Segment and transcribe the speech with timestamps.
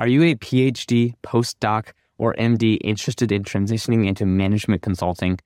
[0.00, 5.38] Are you a PhD, postdoc, or MD interested in transitioning into management consulting?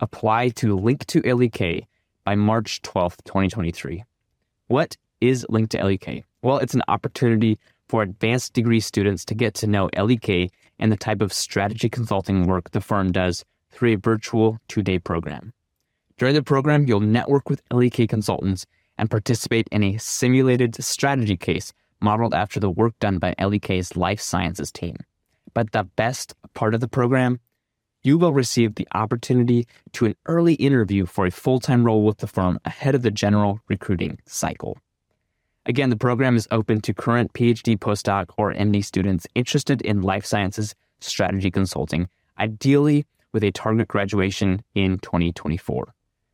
[0.00, 1.86] Apply to Link to LEK
[2.24, 4.04] by March 12th, 2023.
[4.68, 6.24] What is Link to LEK?
[6.40, 10.96] Well, it's an opportunity for advanced degree students to get to know LEK and the
[10.96, 15.52] type of strategy consulting work the firm does through a virtual two day program.
[16.16, 18.64] During the program, you'll network with LEK consultants
[18.96, 24.20] and participate in a simulated strategy case modeled after the work done by LEK's life
[24.20, 24.96] sciences team.
[25.54, 27.40] But the best part of the program,
[28.02, 32.18] you will receive the opportunity to an early interview for a full time role with
[32.18, 34.78] the firm ahead of the general recruiting cycle.
[35.66, 40.24] Again, the program is open to current PhD, postdoc, or MD students interested in life
[40.24, 45.92] sciences strategy consulting, ideally with a target graduation in 2024.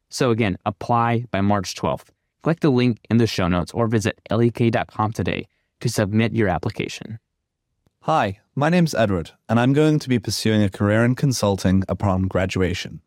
[0.09, 2.11] So again, apply by March 12th.
[2.43, 5.49] Click the link in the show notes or visit lek.com today
[5.85, 7.19] to submit your application.
[8.05, 12.23] Hi, my name's Edward, and I'm going to be pursuing a career in consulting upon
[12.23, 13.03] graduation.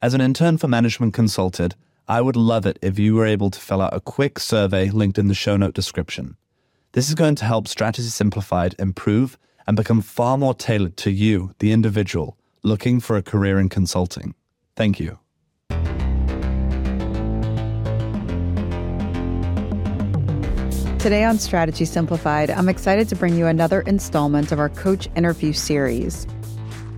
[0.00, 1.74] As an intern for Management Consulted,
[2.08, 5.18] I would love it if you were able to fill out a quick survey linked
[5.18, 6.38] in the show note description.
[6.92, 11.54] This is going to help Strategy Simplified improve and become far more tailored to you,
[11.58, 14.34] the individual, looking for a career in consulting.
[14.76, 15.18] Thank you.
[21.04, 25.52] Today on Strategy Simplified, I'm excited to bring you another installment of our coach interview
[25.52, 26.26] series.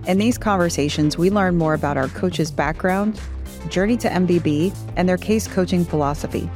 [0.07, 3.19] In these conversations, we learn more about our coach's background,
[3.67, 6.49] journey to MBB, and their case coaching philosophy.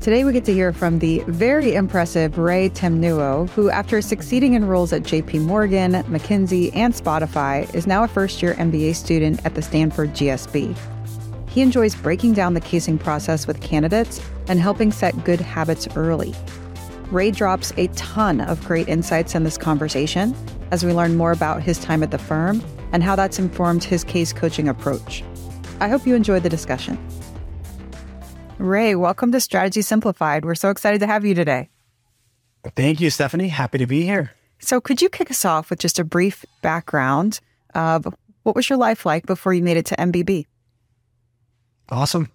[0.00, 4.66] Today, we get to hear from the very impressive Ray Temnuo, who, after succeeding in
[4.66, 9.54] roles at JP Morgan, McKinsey, and Spotify, is now a first year MBA student at
[9.54, 10.74] the Stanford GSB.
[11.50, 16.34] He enjoys breaking down the casing process with candidates and helping set good habits early.
[17.10, 20.34] Ray drops a ton of great insights in this conversation
[20.70, 24.04] as we learn more about his time at the firm and how that's informed his
[24.04, 25.24] case coaching approach.
[25.80, 26.98] I hope you enjoyed the discussion.
[28.58, 30.44] Ray, welcome to Strategy Simplified.
[30.44, 31.68] We're so excited to have you today.
[32.76, 33.48] Thank you, Stephanie.
[33.48, 34.32] Happy to be here.
[34.60, 37.40] So, could you kick us off with just a brief background
[37.74, 38.06] of
[38.42, 40.46] what was your life like before you made it to MBB?
[41.88, 42.30] Awesome.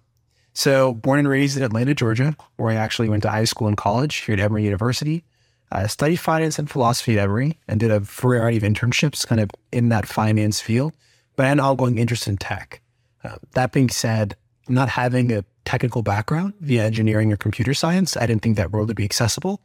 [0.56, 3.76] So, born and raised in Atlanta, Georgia, where I actually went to high school and
[3.76, 5.22] college here at Emory University.
[5.70, 9.50] I studied finance and philosophy at Emory and did a variety of internships kind of
[9.70, 10.94] in that finance field,
[11.36, 12.80] but I had an ongoing interest in tech.
[13.22, 14.34] Uh, that being said,
[14.66, 18.88] not having a technical background via engineering or computer science, I didn't think that world
[18.88, 19.60] would be accessible.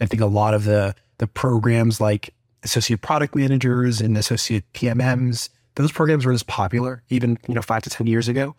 [0.00, 5.48] I think a lot of the the programs like associate product managers and associate PMMs,
[5.74, 8.54] those programs weren't as popular even you know five to ten years ago.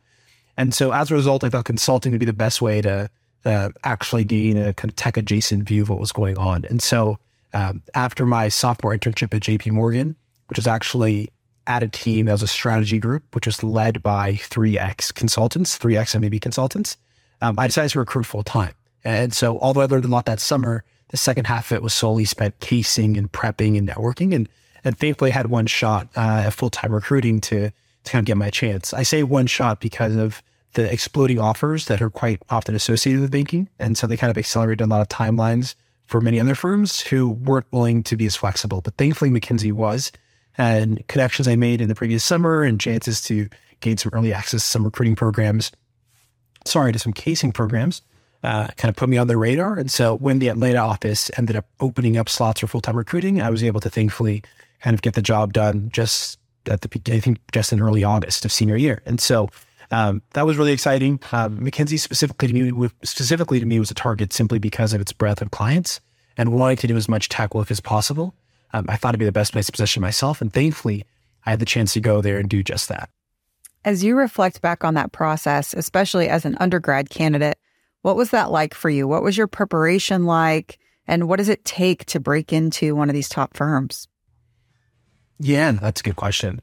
[0.58, 3.10] And so as a result, I thought consulting would be the best way to
[3.46, 6.66] uh, actually gain a kind of tech adjacent view of what was going on.
[6.66, 7.20] And so
[7.54, 10.16] um, after my sophomore internship at JP Morgan,
[10.48, 11.30] which was actually
[11.68, 16.20] at a team that was a strategy group, which was led by 3X consultants, 3X
[16.20, 16.98] MBB consultants.
[17.42, 18.74] Um, I decided to recruit full time.
[19.04, 21.94] And so, although I learned a lot that summer, the second half of it was
[21.94, 24.34] solely spent casing and prepping and networking.
[24.34, 24.50] And,
[24.84, 28.26] and thankfully, I had one shot uh, at full time recruiting to, to kind of
[28.26, 28.94] get my chance.
[28.94, 30.42] I say one shot because of
[30.78, 33.68] the exploding offers that are quite often associated with banking.
[33.80, 35.74] And so they kind of accelerated a lot of timelines
[36.06, 38.82] for many other firms who weren't willing to be as flexible.
[38.82, 40.12] But thankfully, McKinsey was
[40.56, 43.50] and connections I made in the previous summer and chances to
[43.80, 45.72] gain some early access to some recruiting programs.
[46.64, 48.04] Sorry, to some casing programs,
[48.44, 49.80] uh, kind of put me on the radar.
[49.80, 53.42] And so when the Atlanta office ended up opening up slots for full time recruiting,
[53.42, 54.44] I was able to thankfully
[54.82, 56.38] kind of get the job done just
[56.70, 59.02] at the I think just in early August of senior year.
[59.08, 59.50] And so
[59.92, 61.20] um, that was really exciting.
[61.32, 65.14] Um, McKinsey specifically to me, specifically to me, was a target simply because of its
[65.14, 66.02] breadth of clients
[66.38, 68.34] and wanting to do as much tech work as possible
[68.74, 70.42] um, I thought it'd be the best place to position myself.
[70.42, 71.06] And thankfully,
[71.46, 73.10] I had the chance to go there and do just that.
[73.86, 77.58] As you reflect back on that process, especially as an undergrad candidate,
[78.02, 79.08] what was that like for you?
[79.08, 80.78] What was your preparation like?
[81.08, 84.08] And what does it take to break into one of these top firms?
[85.40, 86.60] Yeah, that's a good question.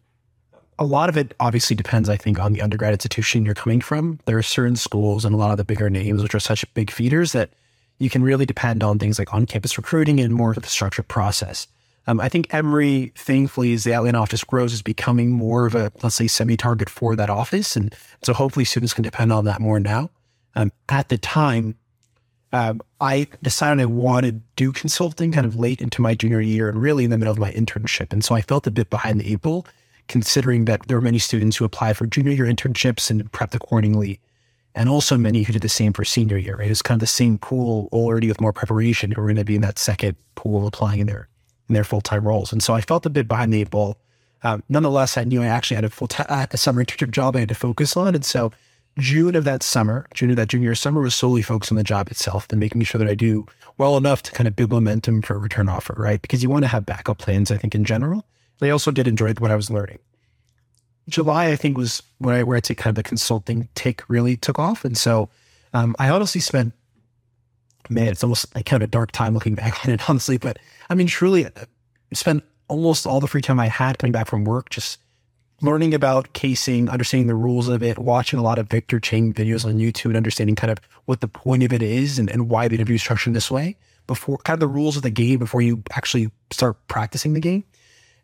[0.78, 4.18] A lot of it obviously depends, I think, on the undergrad institution you're coming from.
[4.26, 6.90] There are certain schools and a lot of the bigger names, which are such big
[6.90, 7.50] feeders that
[7.98, 11.08] you can really depend on things like on campus recruiting and more of the structured
[11.08, 11.68] process.
[12.06, 15.90] Um, I think Emory, thankfully, as the Atlanta office grows, is becoming more of a,
[16.02, 17.76] let's say, semi target for that office.
[17.76, 20.10] And so hopefully students can depend on that more now.
[20.54, 21.76] Um, at the time,
[22.52, 26.68] um, I decided I wanted to do consulting kind of late into my junior year
[26.68, 28.12] and really in the middle of my internship.
[28.12, 29.66] And so I felt a bit behind the eight ball,
[30.08, 34.20] considering that there were many students who applied for junior year internships and prepped accordingly.
[34.76, 36.56] And also many who did the same for senior year.
[36.56, 36.66] Right?
[36.66, 39.44] It was kind of the same pool already with more preparation who were going to
[39.44, 41.28] be in that second pool applying in there
[41.68, 42.52] in their full time roles.
[42.52, 43.96] And so I felt a bit behind the eight ball.
[44.42, 47.48] Um, nonetheless, I knew I actually had a full time, summer internship job I had
[47.48, 48.14] to focus on.
[48.14, 48.52] And so
[48.98, 52.08] June of that summer, June of that junior summer was solely focused on the job
[52.10, 53.46] itself and making sure that I do
[53.78, 56.20] well enough to kind of build momentum for a return offer, right?
[56.20, 58.24] Because you want to have backup plans, I think, in general.
[58.60, 59.98] I also did enjoy what I was learning.
[61.08, 64.58] July, I think, was where I, where I'd kind of the consulting tick really took
[64.58, 64.84] off.
[64.84, 65.28] And so
[65.72, 66.72] um, I honestly spent,
[67.90, 70.38] man, it's almost like kind of a dark time looking back on it, honestly.
[70.38, 70.58] But
[70.88, 71.64] I mean, truly, I uh,
[72.14, 74.98] spent almost all the free time I had coming back from work just
[75.60, 79.64] learning about casing, understanding the rules of it, watching a lot of Victor Cheng videos
[79.64, 82.68] on YouTube and understanding kind of what the point of it is and, and why
[82.68, 85.62] the interview is structured this way before kind of the rules of the game before
[85.62, 87.64] you actually start practicing the game.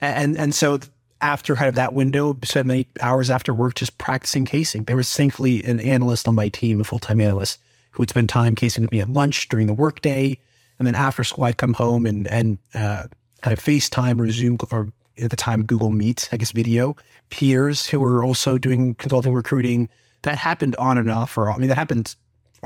[0.00, 0.79] And and so
[1.20, 4.85] after kind of that window, spent many hours after work just practicing casing.
[4.85, 7.58] There was thankfully an analyst on my team, a full time analyst,
[7.93, 10.38] who would spend time casing with me at lunch during the workday.
[10.79, 13.05] And then after school, I'd come home and and uh,
[13.43, 14.88] kind of FaceTime or Zoom or
[15.19, 16.97] at the time Google Meet, I guess video
[17.29, 19.88] peers who were also doing consulting recruiting.
[20.23, 22.14] That happened on and off for I mean that happened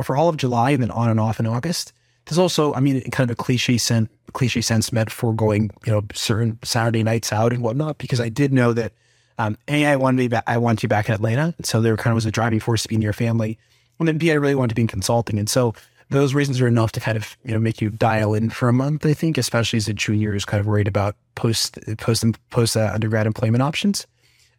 [0.03, 1.93] for all of July and then on and off in August.
[2.27, 5.93] There's also, I mean, kind of a cliche sense, cliche sense meant for going, you
[5.93, 8.93] know, certain Saturday nights out and whatnot, because I did know that
[9.39, 11.55] um, A, I wanted to be back, I wanted to be back in Atlanta.
[11.63, 13.59] So there kind of was a driving force to be near family.
[13.99, 15.39] And then B, I really wanted to be in consulting.
[15.39, 15.75] And so
[16.11, 18.73] those reasons are enough to kind of, you know, make you dial in for a
[18.73, 22.77] month, I think, especially as a junior who's kind of worried about post, post, post
[22.77, 24.07] uh, undergrad employment options.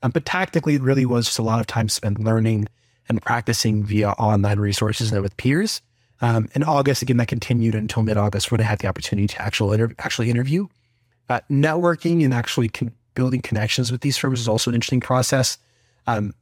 [0.04, 2.68] Um, but tactically, it really was just a lot of time spent learning
[3.08, 5.82] and practicing via online resources and with peers.
[6.22, 9.42] Um, in August, again, that continued until mid August when I had the opportunity to
[9.42, 10.68] actual inter- actually interview.
[11.28, 15.58] Uh, networking and actually con- building connections with these firms is also an interesting process.
[16.08, 16.34] Um,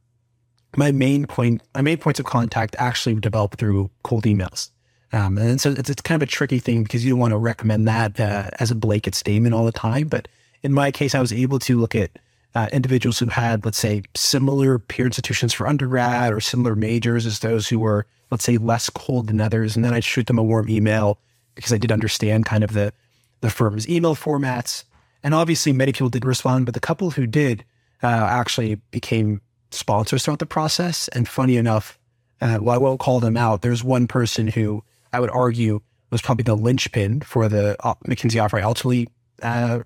[0.76, 4.70] my main point, my main points of contact actually developed through cold emails.
[5.12, 7.38] Um, and so it's, it's, kind of a tricky thing because you don't want to
[7.38, 10.08] recommend that uh, as a blanket statement all the time.
[10.08, 10.26] But
[10.62, 12.10] in my case, I was able to look at
[12.54, 17.40] uh, individuals who had, let's say, similar peer institutions for undergrad or similar majors as
[17.40, 19.74] those who were, let's say, less cold than others.
[19.74, 21.18] And then I'd shoot them a warm email
[21.54, 22.92] because I did understand kind of the,
[23.40, 24.84] the firm's email formats.
[25.22, 27.64] And obviously, many people did respond, but the couple who did
[28.02, 29.40] uh, actually became
[29.70, 31.08] sponsors throughout the process.
[31.08, 31.98] And funny enough,
[32.40, 33.62] uh, well, I won't call them out.
[33.62, 35.80] There's one person who I would argue
[36.10, 39.08] was probably the linchpin for the uh, McKinsey offer I ultimately,
[39.42, 39.80] uh,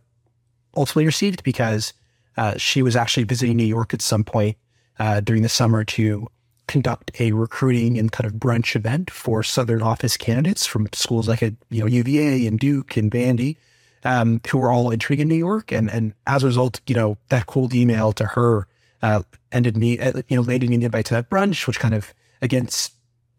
[0.76, 1.94] ultimately received because
[2.38, 4.56] uh, she was actually visiting New York at some point
[4.98, 6.28] uh, during the summer to
[6.68, 11.42] conduct a recruiting and kind of brunch event for Southern Office candidates from schools like
[11.42, 13.56] a, you know UVA and Duke and Vandy,
[14.04, 15.72] um, who were all entering in New York.
[15.72, 18.68] And and as a result, you know that cold email to her
[19.02, 21.94] uh, ended me, uh, you know, landed me an invite to that brunch, which kind
[21.94, 22.68] of again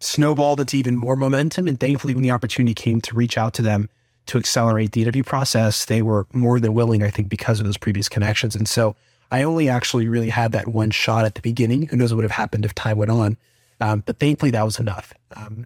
[0.02, 1.70] snowballed into even more momentum.
[1.70, 3.90] And thankfully, when the opportunity came to reach out to them
[4.30, 7.78] to accelerate the interview process, they were more than willing, I think, because of those
[7.78, 8.56] previous connections.
[8.56, 8.96] And so
[9.32, 11.88] I only actually really had that one shot at the beginning.
[11.88, 13.38] Who knows what would have happened if time went on?
[13.80, 15.14] Um, but thankfully, that was enough.
[15.36, 15.66] Um,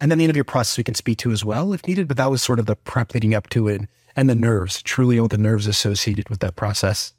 [0.00, 2.08] and then the interview process we can speak to as well if needed.
[2.08, 3.82] But that was sort of the prep leading up to it
[4.14, 7.12] and the nerves, truly all the nerves associated with that process.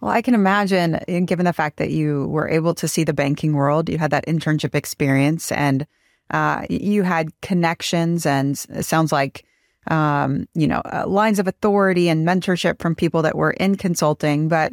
[0.00, 3.54] Well, I can imagine, given the fact that you were able to see the banking
[3.54, 5.86] world, you had that internship experience and
[6.30, 9.44] uh, you had connections, and it sounds like
[9.88, 14.48] um, you know, uh, lines of authority and mentorship from people that were in consulting,
[14.48, 14.72] but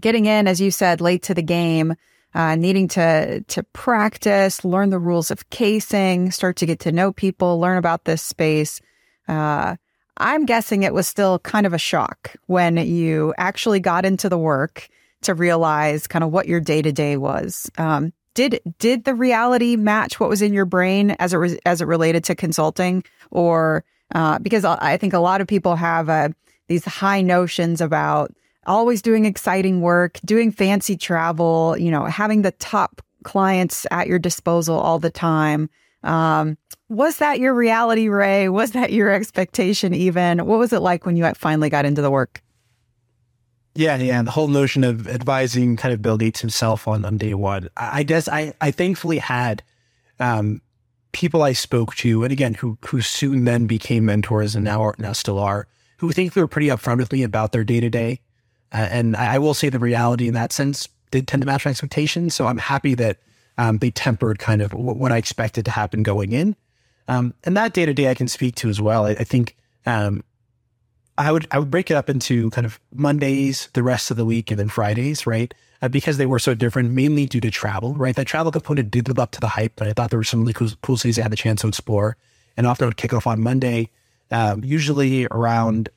[0.00, 1.94] getting in, as you said, late to the game,
[2.34, 7.12] uh, needing to to practice, learn the rules of casing, start to get to know
[7.12, 8.80] people, learn about this space.
[9.28, 9.76] Uh,
[10.16, 14.38] I'm guessing it was still kind of a shock when you actually got into the
[14.38, 14.88] work
[15.22, 17.70] to realize kind of what your day to day was.
[17.78, 21.82] Um, did did the reality match what was in your brain as it re- as
[21.82, 26.28] it related to consulting, or uh, because I think a lot of people have uh,
[26.68, 28.32] these high notions about
[28.66, 34.18] always doing exciting work, doing fancy travel, you know, having the top clients at your
[34.18, 35.70] disposal all the time.
[36.02, 38.48] Um, was that your reality, Ray?
[38.48, 40.44] Was that your expectation even?
[40.46, 42.42] What was it like when you finally got into the work?
[43.74, 44.22] Yeah, yeah.
[44.22, 47.68] The whole notion of advising kind of Bill Gates himself on, on day one.
[47.76, 49.62] I guess I, I thankfully had
[50.20, 50.60] um,
[51.12, 54.94] people I spoke to, and again, who who soon then became mentors and now are
[54.98, 55.66] now still are,
[55.98, 58.20] who think they were pretty upfront with me about their day to day.
[58.72, 61.70] And I, I, will say the reality in that sense did tend to match my
[61.70, 62.34] expectations.
[62.34, 63.18] So I'm happy that
[63.58, 66.56] um, they tempered kind of what, I expected to happen going in.
[67.06, 69.04] Um, and that day to day I can speak to as well.
[69.04, 70.24] I, I think um,
[71.22, 74.24] I would I would break it up into kind of Mondays, the rest of the
[74.24, 75.54] week, and then Fridays, right?
[75.82, 78.14] uh, because they were so different, mainly due to travel, right?
[78.14, 80.42] That travel component did live up to the hype, but I thought there were some
[80.42, 82.16] really cool, cities I had the chance to explore.
[82.56, 83.90] And often I would kick off on Monday,
[84.30, 85.88] um, usually around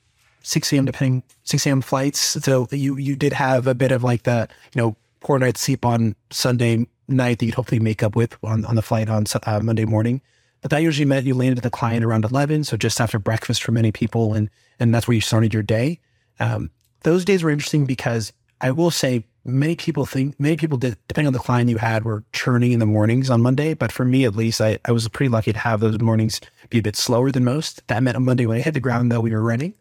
[0.42, 0.86] 6 a.m.
[0.86, 1.82] depending 6 a.m.
[1.82, 2.20] flights.
[2.20, 5.86] So you you did have a bit of like the you know poor night's sleep
[5.86, 9.60] on Sunday night that you'd hopefully make up with on, on the flight on uh,
[9.60, 10.22] Monday morning.
[10.62, 13.62] But that usually meant you landed at the client around 11, so just after breakfast
[13.62, 16.00] for many people, and and that's where you started your day.
[16.40, 16.72] Um,
[17.04, 21.28] those days were interesting because I will say many people think many people did depending
[21.28, 23.74] on the client you had were churning in the mornings on Monday.
[23.74, 26.80] But for me at least, I, I was pretty lucky to have those mornings be
[26.80, 27.86] a bit slower than most.
[27.88, 29.76] That meant on Monday when I hit the ground though we were running.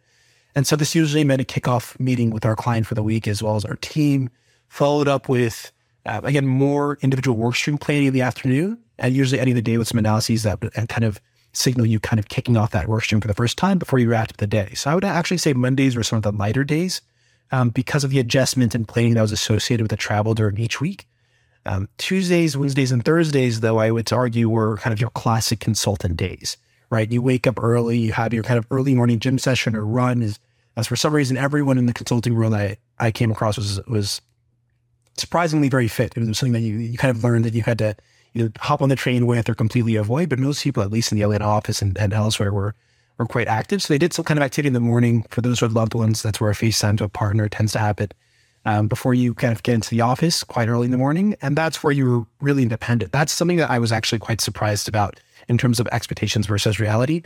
[0.54, 3.42] And so this usually meant a kickoff meeting with our client for the week as
[3.42, 4.30] well as our team,
[4.68, 5.72] followed up with
[6.06, 9.88] uh, again more individual workstream planning in the afternoon, and usually ending the day with
[9.88, 11.20] some analyses that and kind of
[11.56, 14.30] signal you kind of kicking off that workstream for the first time before you wrap
[14.30, 14.72] up the day.
[14.74, 17.00] So I would actually say Mondays were some of the lighter days
[17.50, 20.80] um, because of the adjustment and planning that was associated with the travel during each
[20.80, 21.06] week.
[21.66, 26.16] Um, Tuesdays, Wednesdays, and Thursdays, though, I would argue were kind of your classic consultant
[26.16, 26.56] days,
[26.90, 27.10] right?
[27.10, 30.22] You wake up early, you have your kind of early morning gym session or run.
[30.76, 34.20] As for some reason, everyone in the consulting world I, I came across was was
[35.16, 36.14] surprisingly very fit.
[36.16, 37.96] It was something that you you kind of learned that you had to
[38.34, 40.28] either hop on the train with or completely avoid.
[40.28, 42.74] But most people, at least in the Atlanta office and, and elsewhere, were
[43.18, 43.82] were quite active.
[43.82, 46.22] So they did some kind of activity in the morning for those who loved ones.
[46.22, 48.10] That's where a FaceTime to a partner tends to happen
[48.64, 51.36] um, before you kind of get into the office quite early in the morning.
[51.42, 53.12] And that's where you were really independent.
[53.12, 57.22] That's something that I was actually quite surprised about in terms of expectations versus reality.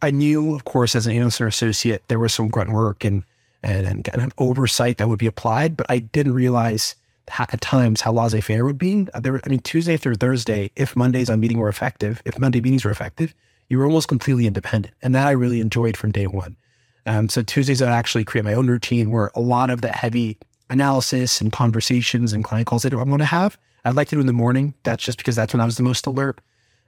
[0.00, 3.24] I knew, of course, as an or associate, there was some grunt work and,
[3.62, 6.96] and, and kind of oversight that would be applied, but I didn't realize
[7.38, 9.06] at times how laissez-faire would be.
[9.20, 12.84] There, I mean, Tuesday through Thursday, if Mondays on meeting were effective, if Monday meetings
[12.84, 13.34] were effective,
[13.68, 14.94] you were almost completely independent.
[15.02, 16.56] And that I really enjoyed from day one.
[17.06, 20.38] Um, so Tuesdays, I actually create my own routine where a lot of the heavy
[20.70, 24.20] analysis and conversations and client calls that I'm going to have, I'd like to do
[24.20, 24.74] in the morning.
[24.84, 26.40] That's just because that's when I was the most alert.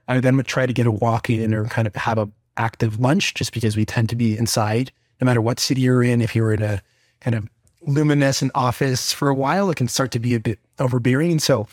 [0.07, 2.99] I then would try to get a walk in or kind of have a active
[2.99, 6.21] lunch just because we tend to be inside no matter what city you're in.
[6.21, 6.81] If you're in a
[7.19, 7.49] kind of
[7.85, 11.31] luminescent office for a while, it can start to be a bit overbearing.
[11.31, 11.67] And so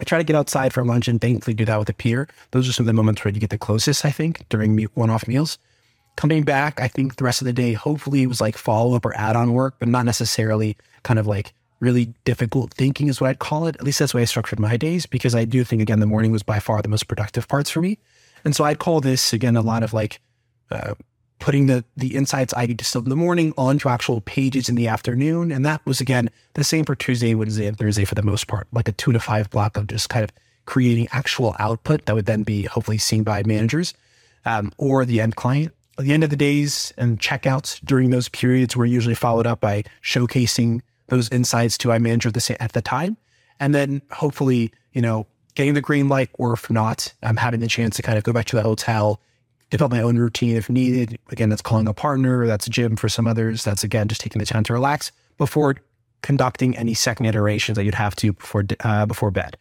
[0.00, 2.28] I try to get outside for lunch and thankfully do that with a peer.
[2.52, 5.10] Those are some of the moments where you get the closest, I think, during one
[5.10, 5.58] off meals.
[6.16, 9.04] Coming back, I think the rest of the day, hopefully it was like follow up
[9.04, 13.30] or add on work, but not necessarily kind of like really difficult thinking is what
[13.30, 13.76] I'd call it.
[13.76, 16.06] At least that's the way I structured my days because I do think, again, the
[16.06, 17.98] morning was by far the most productive parts for me.
[18.44, 20.20] And so I'd call this, again, a lot of like
[20.70, 20.94] uh,
[21.40, 25.50] putting the the insights I distilled in the morning onto actual pages in the afternoon.
[25.50, 28.68] And that was again the same for Tuesday, Wednesday, and Thursday for the most part,
[28.72, 30.30] like a two to five block of just kind of
[30.66, 33.94] creating actual output that would then be hopefully seen by managers
[34.44, 35.74] um, or the end client.
[35.98, 39.60] At the end of the days and checkouts during those periods were usually followed up
[39.60, 43.16] by showcasing those insights to my manager at the, at the time.
[43.58, 47.66] And then hopefully, you know, getting the green light, or if not, I'm having the
[47.66, 49.20] chance to kind of go back to the hotel,
[49.70, 51.18] develop my own routine if needed.
[51.30, 53.64] Again, that's calling a partner, that's a gym for some others.
[53.64, 55.76] That's again just taking the time to relax before
[56.22, 59.56] conducting any second iterations that you'd have to before uh, before bed.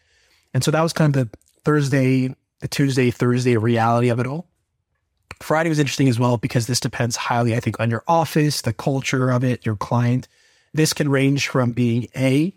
[0.54, 4.48] And so that was kind of the Thursday, the Tuesday, Thursday reality of it all.
[5.42, 8.74] Friday was interesting as well because this depends highly, I think, on your office, the
[8.74, 10.28] culture of it, your client.
[10.74, 12.54] This can range from being a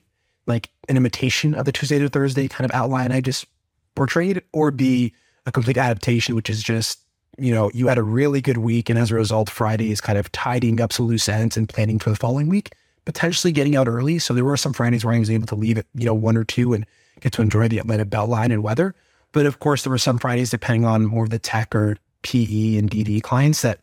[0.46, 3.46] like an imitation of the Tuesday to Thursday kind of outline I just
[3.94, 5.12] portrayed, or be
[5.46, 7.01] a complete adaptation, which is just
[7.38, 8.90] you know, you had a really good week.
[8.90, 11.98] And as a result, Friday is kind of tidying up some loose ends and planning
[11.98, 12.72] for the following week,
[13.04, 14.18] potentially getting out early.
[14.18, 16.36] So there were some Fridays where I was able to leave at, you know, one
[16.36, 16.86] or two and
[17.20, 18.94] get to enjoy the Atlanta Beltline and weather.
[19.32, 22.76] But of course, there were some Fridays, depending on more of the tech or PE
[22.76, 23.80] and DD clients that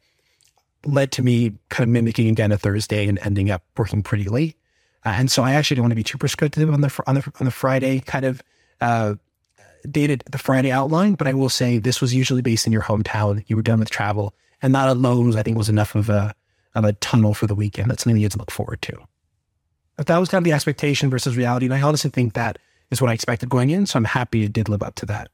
[0.86, 4.56] led to me kind of mimicking again a Thursday and ending up working pretty late.
[5.06, 7.32] Uh, and so I actually don't want to be too prescriptive on the on the
[7.40, 8.44] on the Friday kind of
[8.82, 9.16] uh,
[9.90, 13.44] dated the Friday outline, but I will say this was usually based in your hometown.
[13.48, 16.34] You were done with travel, and that alone, I think, was enough of a
[16.76, 17.90] of a tunnel for the weekend.
[17.90, 18.98] That's something you had to look forward to.
[19.98, 22.58] But that was kind of the expectation versus reality, and I honestly think that
[22.92, 23.86] is what I expected going in.
[23.86, 25.30] So I'm happy it did live up to that.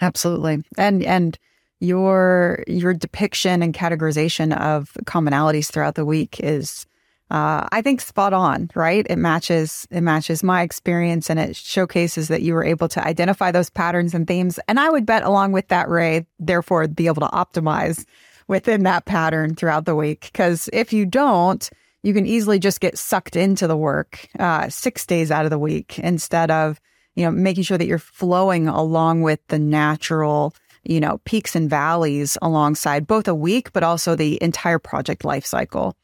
[0.00, 1.38] Absolutely, and and
[1.80, 6.86] your your depiction and categorization of commonalities throughout the week is
[7.30, 9.04] uh, I think spot on, right?
[9.10, 13.50] It matches it matches my experience and it showcases that you were able to identify
[13.50, 14.60] those patterns and themes.
[14.68, 18.04] And I would bet along with that, Ray, therefore be able to optimize
[18.46, 20.30] within that pattern throughout the week.
[20.32, 21.68] Because if you don't,
[22.04, 25.58] you can easily just get sucked into the work uh, six days out of the
[25.58, 26.80] week instead of
[27.16, 30.54] you know making sure that you're flowing along with the natural
[30.84, 35.44] you know peaks and valleys alongside both a week but also the entire project life
[35.44, 35.96] cycle.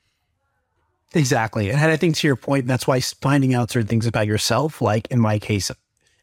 [1.14, 1.70] Exactly.
[1.70, 5.06] And I think to your point, that's why finding out certain things about yourself, like
[5.08, 5.70] in my case,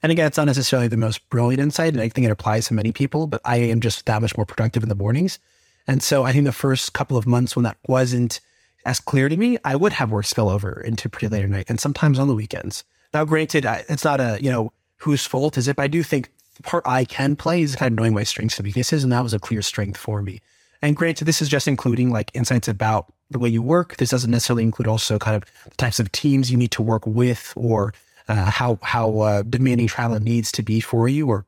[0.02, 2.74] and again, it's not necessarily the most brilliant insight, and I think it applies to
[2.74, 5.40] many people, but I am just that much more productive in the mornings.
[5.88, 8.40] And so I think the first couple of months when that wasn't
[8.86, 11.66] as clear to me, I would have work spill over into pretty late at night
[11.68, 12.84] and sometimes on the weekends.
[13.14, 15.76] Now, granted, I, it's not a, you know, whose fault is it?
[15.76, 18.58] But I do think the part I can play is kind of knowing my strengths
[18.58, 19.04] and weaknesses.
[19.04, 20.42] And that was a clear strength for me.
[20.82, 23.98] And granted, this is just including like insights about the way you work.
[23.98, 27.06] This doesn't necessarily include also kind of the types of teams you need to work
[27.06, 27.94] with or
[28.28, 31.46] uh, how, how uh, demanding travel needs to be for you or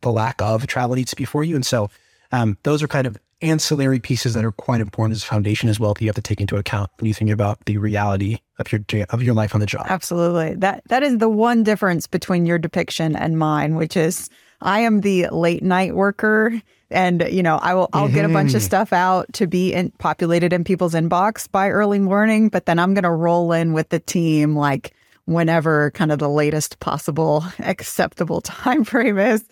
[0.00, 1.54] the lack of travel needs to be for you.
[1.54, 1.90] And so
[2.32, 5.78] um, those are kind of ancillary pieces that are quite important as a foundation as
[5.78, 8.72] well that you have to take into account when you think about the reality of
[8.72, 9.86] your of your life on the job.
[9.88, 10.54] Absolutely.
[10.54, 15.02] That that is the one difference between your depiction and mine, which is I am
[15.02, 16.60] the late night worker
[16.94, 18.14] and you know, I will I'll mm-hmm.
[18.14, 18.66] get a bunch of mm-hmm.
[18.66, 22.94] stuff out to be in, populated in people's inbox by early morning, but then I'm
[22.94, 24.94] going to roll in with the team like
[25.26, 29.44] whenever kind of the latest possible acceptable time frame is.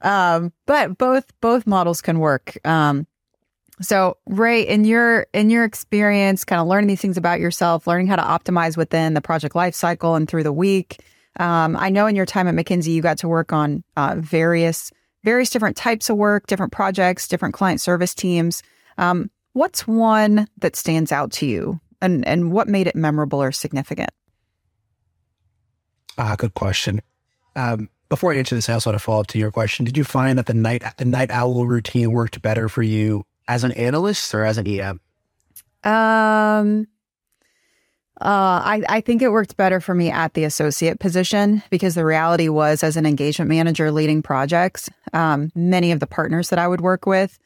[0.00, 2.56] Um, but both both models can work.
[2.64, 3.06] Um,
[3.80, 8.06] so Ray, in your in your experience, kind of learning these things about yourself, learning
[8.06, 11.00] how to optimize within the project life cycle and through the week.
[11.40, 14.92] Um, I know in your time at McKinsey, you got to work on uh, various
[15.24, 18.62] various different types of work, different projects, different client service teams.
[18.98, 23.50] Um, what's one that stands out to you, and and what made it memorable or
[23.50, 24.10] significant?
[26.16, 27.00] Ah, good question.
[27.56, 29.84] Um, before I answer this, I also want to follow up to your question.
[29.84, 33.64] Did you find that the night the night owl routine worked better for you as
[33.64, 35.00] an analyst or as an EM?
[35.82, 36.86] Um,
[38.20, 42.04] uh, I, I think it worked better for me at the associate position because the
[42.04, 46.68] reality was, as an engagement manager leading projects, um, many of the partners that I
[46.68, 47.38] would work with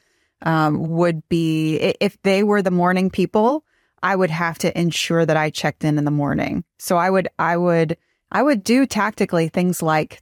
[0.42, 3.64] um, would be, if they were the morning people,
[4.02, 6.64] I would have to ensure that I checked in in the morning.
[6.78, 7.96] So I would, I would,
[8.30, 10.20] I would do tactically things like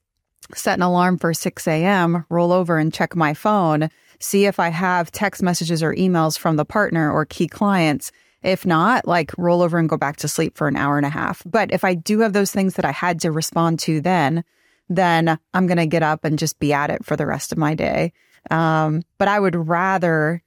[0.54, 4.68] set an alarm for 6 a.m., roll over and check my phone see if I
[4.68, 8.12] have text messages or emails from the partner or key clients.
[8.46, 11.10] If not, like roll over and go back to sleep for an hour and a
[11.10, 11.42] half.
[11.44, 14.44] But if I do have those things that I had to respond to then,
[14.88, 17.58] then I'm going to get up and just be at it for the rest of
[17.58, 18.12] my day.
[18.48, 20.44] Um, but I would rather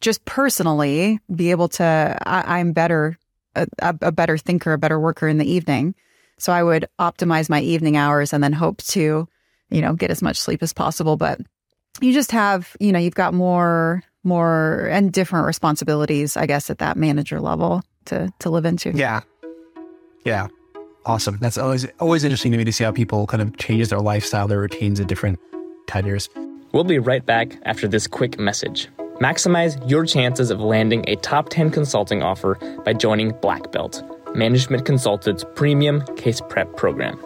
[0.00, 3.18] just personally be able to, I, am better,
[3.56, 5.96] a, a better thinker, a better worker in the evening.
[6.38, 9.28] So I would optimize my evening hours and then hope to,
[9.70, 11.16] you know, get as much sleep as possible.
[11.16, 11.40] But
[12.00, 16.78] you just have, you know, you've got more, more and different responsibilities, I guess, at
[16.78, 18.90] that manager level to to live into.
[18.90, 19.20] Yeah,
[20.24, 20.48] yeah,
[21.06, 21.38] awesome.
[21.40, 24.48] That's always always interesting to me to see how people kind of change their lifestyle,
[24.48, 25.38] their routines at different
[25.86, 26.28] tenures.
[26.72, 28.88] We'll be right back after this quick message.
[29.20, 32.54] Maximize your chances of landing a top 10 consulting offer
[32.84, 34.02] by joining Black Belt,
[34.34, 37.22] Management Consulted's premium case prep program.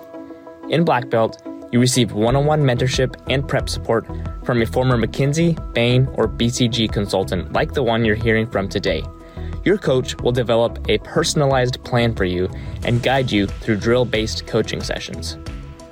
[0.71, 1.41] In Black Belt,
[1.75, 4.07] you receive one on one mentorship and prep support
[4.45, 9.03] from a former McKinsey, Bain, or BCG consultant like the one you're hearing from today.
[9.65, 12.49] Your coach will develop a personalized plan for you
[12.85, 15.37] and guide you through drill based coaching sessions.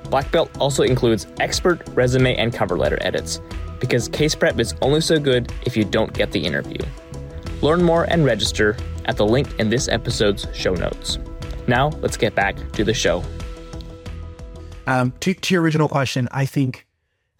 [0.05, 3.41] Black Belt also includes expert resume and cover letter edits
[3.81, 6.79] because case prep is only so good if you don't get the interview.
[7.61, 11.19] Learn more and register at the link in this episode's show notes.
[11.67, 13.21] Now, let's get back to the show.
[14.85, 16.85] Um, to, to, your original question, I think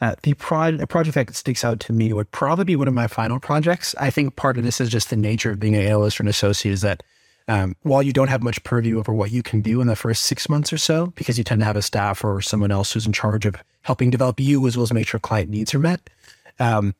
[0.01, 3.07] uh, the pro- project that sticks out to me would probably be one of my
[3.07, 3.93] final projects.
[3.99, 6.29] I think part of this is just the nature of being an analyst or an
[6.29, 7.03] associate is that
[7.47, 10.23] um, while you don't have much purview over what you can do in the first
[10.23, 13.05] six months or so, because you tend to have a staff or someone else who's
[13.05, 16.09] in charge of helping develop you as well as make sure client needs are met.
[16.59, 16.95] Um,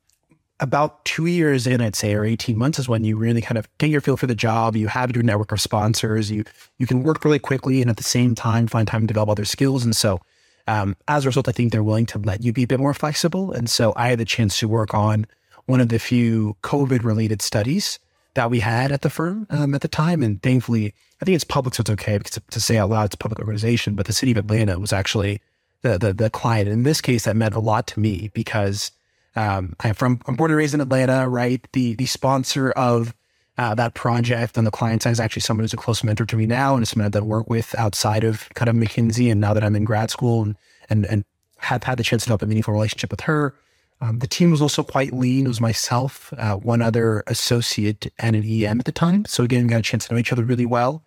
[0.59, 3.67] about two years in, I'd say, or 18 months is when you really kind of
[3.77, 4.75] get your feel for the job.
[4.75, 6.31] You have your network of sponsors.
[6.31, 6.43] You
[6.77, 9.45] you can work really quickly and at the same time find time to develop other
[9.45, 9.83] skills.
[9.83, 10.21] And so
[10.67, 12.93] um, as a result, I think they're willing to let you be a bit more
[12.93, 13.51] flexible.
[13.51, 15.25] And so I had the chance to work on
[15.65, 17.99] one of the few COVID related studies
[18.35, 20.23] that we had at the firm um, at the time.
[20.23, 23.05] And thankfully, I think it's public, so it's okay because to, to, say out loud,
[23.05, 23.95] it's a public organization.
[23.95, 25.41] But the city of Atlanta was actually
[25.81, 26.67] the, the, the client.
[26.67, 28.91] In this case, that meant a lot to me because
[29.35, 31.65] um, I'm from, I'm born and raised in Atlanta, right?
[31.73, 33.13] The, the sponsor of
[33.57, 36.35] uh, that project on the client side is actually someone who's a close mentor to
[36.35, 39.31] me now and someone that I work with outside of kind of McKinsey.
[39.31, 40.55] And now that I'm in grad school and,
[40.89, 41.25] and, and
[41.57, 43.55] have had the chance to develop a meaningful relationship with her.
[44.01, 45.45] Um, the team was also quite lean.
[45.45, 49.23] It was myself, uh, one other associate, and an EM at the time.
[49.25, 51.03] So again, we got a chance to know each other really well.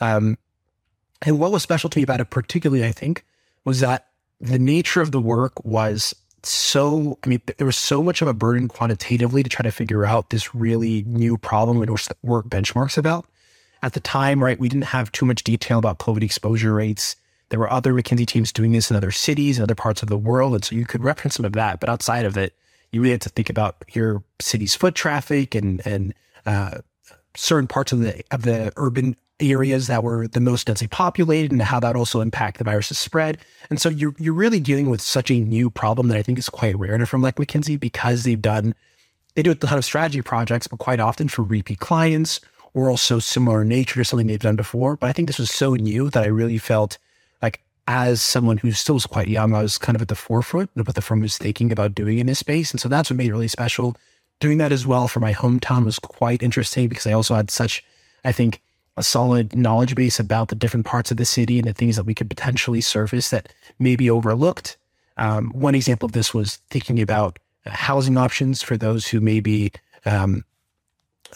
[0.00, 0.36] Um,
[1.22, 3.24] and what was special to me about it, particularly, I think,
[3.64, 4.08] was that
[4.40, 8.34] the nature of the work was so, I mean, there was so much of a
[8.34, 12.96] burden quantitatively to try to figure out this really new problem which the work benchmarks
[12.96, 13.26] about.
[13.82, 17.16] At the time, right, we didn't have too much detail about COVID exposure rates.
[17.48, 20.18] There were other McKinsey teams doing this in other cities and other parts of the
[20.18, 20.54] world.
[20.54, 21.80] And so you could reference some of that.
[21.80, 22.54] But outside of it,
[22.92, 26.14] you really had to think about your city's foot traffic and, and,
[26.46, 26.78] uh,
[27.36, 31.62] certain parts of the of the urban areas that were the most densely populated and
[31.62, 33.38] how that also impact the virus's spread.
[33.70, 36.48] And so you're you're really dealing with such a new problem that I think is
[36.48, 38.74] quite rare firm like McKinsey because they've done
[39.34, 42.40] they do a ton of strategy projects, but quite often for repeat clients
[42.74, 44.96] or also similar nature to something they've done before.
[44.96, 46.98] But I think this was so new that I really felt
[47.42, 50.70] like as someone who still was quite young, I was kind of at the forefront
[50.76, 52.70] of what the firm was thinking about doing in this space.
[52.70, 53.96] And so that's what made it really special.
[54.40, 57.84] Doing that as well for my hometown was quite interesting because I also had such,
[58.24, 58.62] I think,
[58.96, 62.04] a solid knowledge base about the different parts of the city and the things that
[62.04, 64.76] we could potentially surface that may be overlooked.
[65.16, 69.40] Um, one example of this was thinking about uh, housing options for those who may
[69.40, 69.72] be
[70.06, 70.44] um,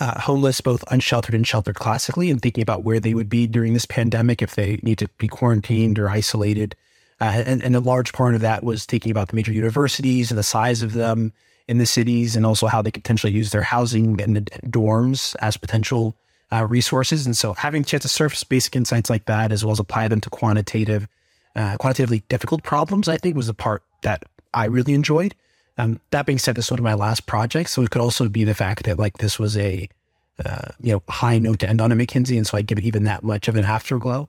[0.01, 3.75] uh, homeless, both unsheltered and sheltered classically, and thinking about where they would be during
[3.75, 6.75] this pandemic if they need to be quarantined or isolated.
[7.21, 10.38] Uh, and, and, a large part of that was thinking about the major universities and
[10.38, 11.33] the size of them
[11.68, 15.35] in the cities, and also how they could potentially use their housing and the dorms
[15.40, 16.16] as potential
[16.53, 17.27] uh, resources.
[17.27, 20.09] And so, having a chance to surface basic insights like that, as well as apply
[20.09, 21.09] them to quantitative,
[21.57, 25.35] uh, quantitatively difficult problems, I think was the part that I really enjoyed.
[25.77, 28.29] Um, that being said, this was one of my last projects, so it could also
[28.29, 29.88] be the fact that like this was a
[30.44, 32.85] uh, you know high note to end on at McKinsey, and so I give it
[32.85, 34.29] even that much of an afterglow.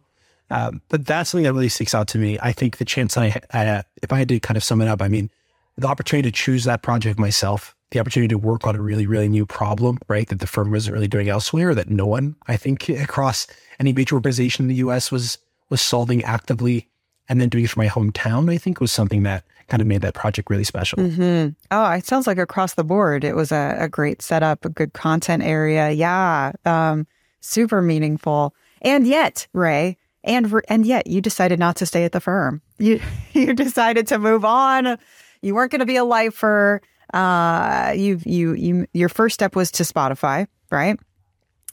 [0.50, 2.38] Um, but that's something that really sticks out to me.
[2.42, 5.02] I think the chance I, I, if I had to kind of sum it up,
[5.02, 5.30] I mean,
[5.78, 9.28] the opportunity to choose that project myself, the opportunity to work on a really, really
[9.28, 12.90] new problem, right, that the firm wasn't really doing elsewhere, that no one, I think,
[12.90, 13.48] across
[13.80, 15.12] any major organization in the U.S.
[15.12, 15.38] was
[15.70, 16.88] was solving actively,
[17.28, 20.02] and then doing it for my hometown, I think was something that kind of made
[20.02, 21.00] that project really special.
[21.00, 21.50] Mm-hmm.
[21.72, 24.94] Oh, it sounds like across the board, it was a, a great setup, a good
[24.94, 25.90] content area.
[25.92, 27.08] Yeah, um,
[27.42, 28.54] super meaningful.
[28.82, 32.62] And yet, Ray, and and yet you decided not to stay at the firm.
[32.78, 33.00] You
[33.34, 34.98] you decided to move on.
[35.46, 36.82] You weren't going to be a lifer.
[37.14, 41.00] Uh, you you you your first step was to Spotify, right?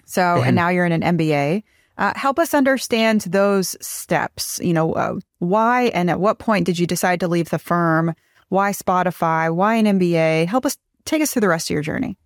[0.04, 1.62] So, and, and now you're in an MBA.
[1.96, 4.60] Uh, help us understand those steps.
[4.62, 8.14] You know, uh, why and at what point did you decide to leave the firm?
[8.50, 9.54] Why Spotify?
[9.54, 10.46] Why an MBA?
[10.48, 12.18] Help us take us through the rest of your journey.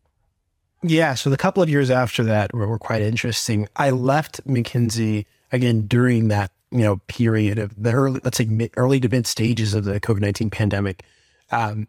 [0.82, 1.14] Yeah.
[1.14, 3.68] So the couple of years after that were, were quite interesting.
[3.76, 8.72] I left McKinsey again during that you know period of the early, let's say mid,
[8.76, 11.04] early to mid stages of the COVID nineteen pandemic.
[11.50, 11.88] Um,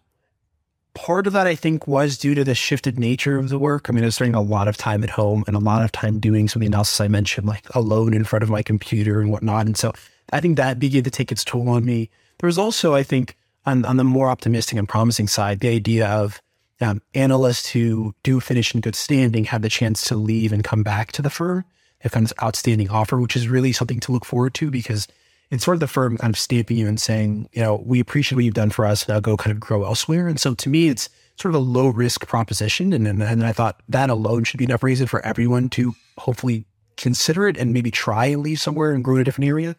[0.94, 3.88] part of that, I think, was due to the shifted nature of the work.
[3.88, 5.92] I mean, I was spending a lot of time at home and a lot of
[5.92, 9.68] time doing some analysis I mentioned, like alone in front of my computer and whatnot.
[9.68, 9.94] And so
[10.32, 12.10] I think that began to take its toll on me.
[12.40, 16.08] There was also, I think, on, on the more optimistic and promising side, the idea
[16.08, 16.42] of
[16.82, 20.84] um, analysts who do finish in good standing have the chance to leave and come
[20.84, 21.66] back to the firm.
[22.02, 25.08] Have kind of outstanding offer, which is really something to look forward to because
[25.50, 28.36] it's sort of the firm kind of stamping you and saying, you know, we appreciate
[28.36, 29.08] what you've done for us.
[29.08, 30.28] Now go kind of grow elsewhere.
[30.28, 32.92] And so to me, it's sort of a low risk proposition.
[32.92, 36.66] And, and, and I thought that alone should be enough reason for everyone to hopefully
[36.98, 39.76] consider it and maybe try and leave somewhere and grow in a different area.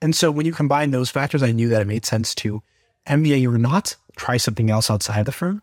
[0.00, 2.62] And so when you combine those factors, I knew that it made sense to
[3.06, 5.62] MBA or not, try something else outside of the firm.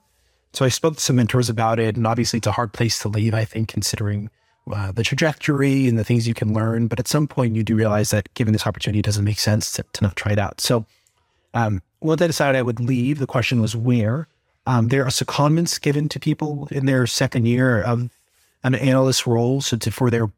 [0.53, 1.95] So I spoke to some mentors about it.
[1.95, 4.29] And obviously, it's a hard place to leave, I think, considering
[4.71, 6.87] uh, the trajectory and the things you can learn.
[6.87, 9.71] But at some point, you do realize that given this opportunity, it doesn't make sense
[9.73, 10.61] to, to not try it out.
[10.61, 10.85] So
[11.53, 14.27] um, once I decided I would leave, the question was where.
[14.65, 18.09] Um, there are secondments given to people in their second year of
[18.63, 20.31] an analyst role, so to, for their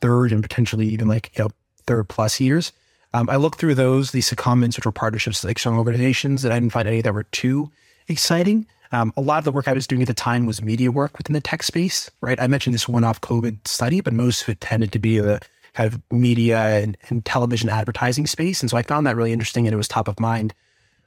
[0.00, 1.50] third and potentially even like you know
[1.86, 2.72] third plus years.
[3.14, 6.58] Um, I looked through those, these secondments, which were partnerships with external organizations, and I
[6.58, 7.70] didn't find any that were too
[8.08, 8.66] exciting.
[8.92, 11.18] Um, a lot of the work I was doing at the time was media work
[11.18, 12.40] within the tech space, right?
[12.40, 15.40] I mentioned this one-off COVID study, but most of it tended to be the
[15.74, 18.62] kind of media and, and television advertising space.
[18.62, 20.54] And so I found that really interesting and it was top of mind.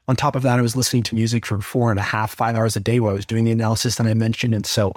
[0.08, 2.56] On top of that, I was listening to music for four and a half, five
[2.56, 4.54] hours a day while I was doing the analysis that I mentioned.
[4.54, 4.94] And so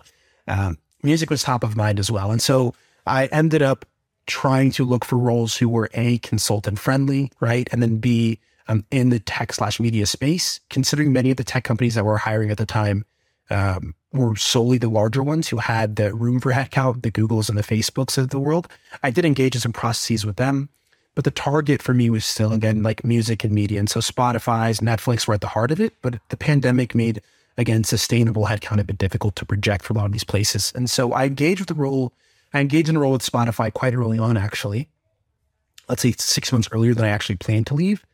[0.49, 2.31] um, music was top of mind as well.
[2.31, 2.75] And so
[3.07, 3.85] I ended up
[4.27, 7.68] trying to look for roles who were A, consultant friendly, right?
[7.73, 11.64] And then B, um, in the tech slash media space, considering many of the tech
[11.64, 13.05] companies that were hiring at the time
[13.51, 17.59] um, were solely the larger ones who had the room for headcount, the Googles and
[17.59, 18.68] the Facebooks of the world.
[19.03, 20.68] I did engage in some processes with them,
[21.14, 23.79] but the target for me was still, again, like music and media.
[23.79, 27.20] And so Spotify's, Netflix were at the heart of it, but the pandemic made,
[27.59, 30.72] again, sustainable headcount a bit difficult to project for a lot of these places.
[30.75, 32.12] And so I engaged with the role,
[32.55, 34.88] I engaged in a role with Spotify quite early on, actually.
[35.88, 38.05] Let's say six months earlier than I actually planned to leave.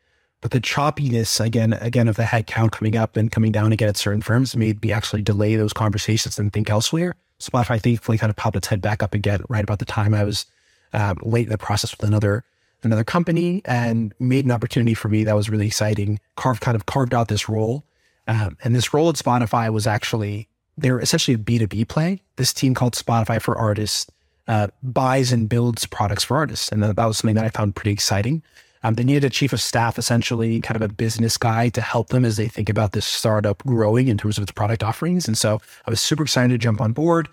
[0.40, 3.96] But the choppiness again, again of the headcount coming up and coming down again at
[3.96, 7.14] certain firms made me actually delay those conversations and think elsewhere.
[7.40, 10.24] Spotify thankfully kind of popped its head back up again right about the time I
[10.24, 10.46] was
[10.92, 12.44] um, late in the process with another
[12.84, 16.20] another company and made an opportunity for me that was really exciting.
[16.36, 17.84] Carved kind of carved out this role,
[18.28, 22.22] um, and this role at Spotify was actually they're essentially a B two B play.
[22.36, 24.06] This team called Spotify for Artists
[24.48, 26.72] uh, buys and builds products for artists.
[26.72, 28.42] And that was something that I found pretty exciting.
[28.82, 32.08] Um, they needed a chief of staff, essentially, kind of a business guy to help
[32.08, 35.26] them as they think about this startup growing in terms of its product offerings.
[35.26, 37.28] And so I was super excited to jump on board.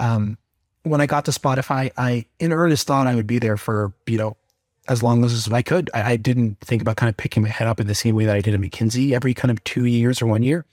[0.00, 0.38] Um,
[0.82, 4.18] when I got to Spotify, I in earnest thought I would be there for, you
[4.18, 4.36] know,
[4.88, 5.90] as long as I could.
[5.92, 8.24] I, I didn't think about kind of picking my head up in the same way
[8.24, 10.64] that I did at McKinsey every kind of two years or one year.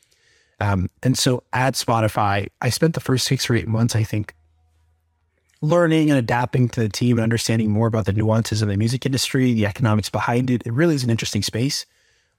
[0.59, 4.33] Um, and so at Spotify, I spent the first six or eight months, I think,
[5.65, 9.05] learning and adapting to the team and understanding more about the nuances of the music
[9.05, 10.63] industry, the economics behind it.
[10.65, 11.85] It really is an interesting space.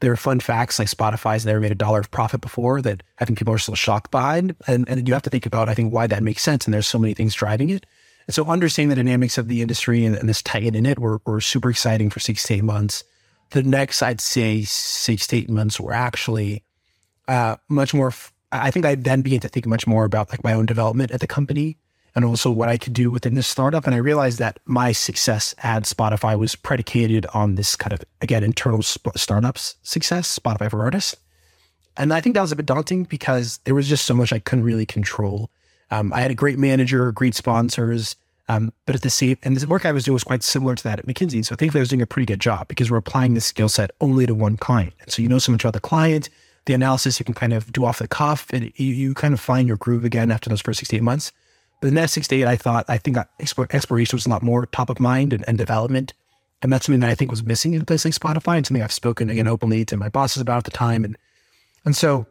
[0.01, 3.25] There are fun facts like Spotify's never made a dollar of profit before that I
[3.25, 4.37] think people are still shocked by.
[4.39, 6.67] And, and you have to think about, I think, why that makes sense.
[6.67, 7.87] And there's so many things driving it.
[8.27, 11.21] And so understanding the dynamics of the industry and, and this tight in it were,
[11.25, 13.05] were super exciting for six to eight months.
[13.51, 16.63] The next, I'd say six to eight months were actually
[17.29, 18.09] uh, much more.
[18.09, 21.11] F- I think I then began to think much more about like my own development
[21.11, 21.79] at the company
[22.17, 23.87] and also what I could do within this startup.
[23.87, 28.43] And I realized that my success at Spotify was predicated on this kind of, again,
[28.43, 31.15] internal sp- startups success, Spotify for Artists.
[31.99, 34.39] And I think that was a bit daunting because there was just so much I
[34.39, 35.51] couldn't really control.
[35.91, 38.17] Um, I had a great manager, great sponsors,
[38.49, 40.85] um, but at the same, and the work I was doing was quite similar to
[40.85, 41.45] that at McKinsey.
[41.45, 43.91] So thankfully I was doing a pretty good job because we're applying this skill set
[44.01, 44.95] only to one client.
[45.01, 46.31] And so you know so much about the client,
[46.65, 49.41] the analysis you can kind of do off the cuff, and you, you kind of
[49.41, 51.31] find your groove again after those first six eight months.
[51.81, 54.99] But in next six I thought, I think exploration was a lot more top of
[54.99, 56.15] mind and, and, development.
[56.63, 58.83] And that's something that I think was missing in a place like Spotify and something
[58.83, 61.05] I've spoken again openly to my bosses about at the time.
[61.05, 61.19] And,
[61.85, 62.27] and so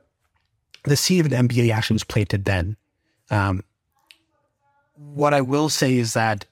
[0.84, 2.75] the seed of an MBA actually was planted then.
[3.29, 3.63] Um,
[4.95, 6.45] what I will say is that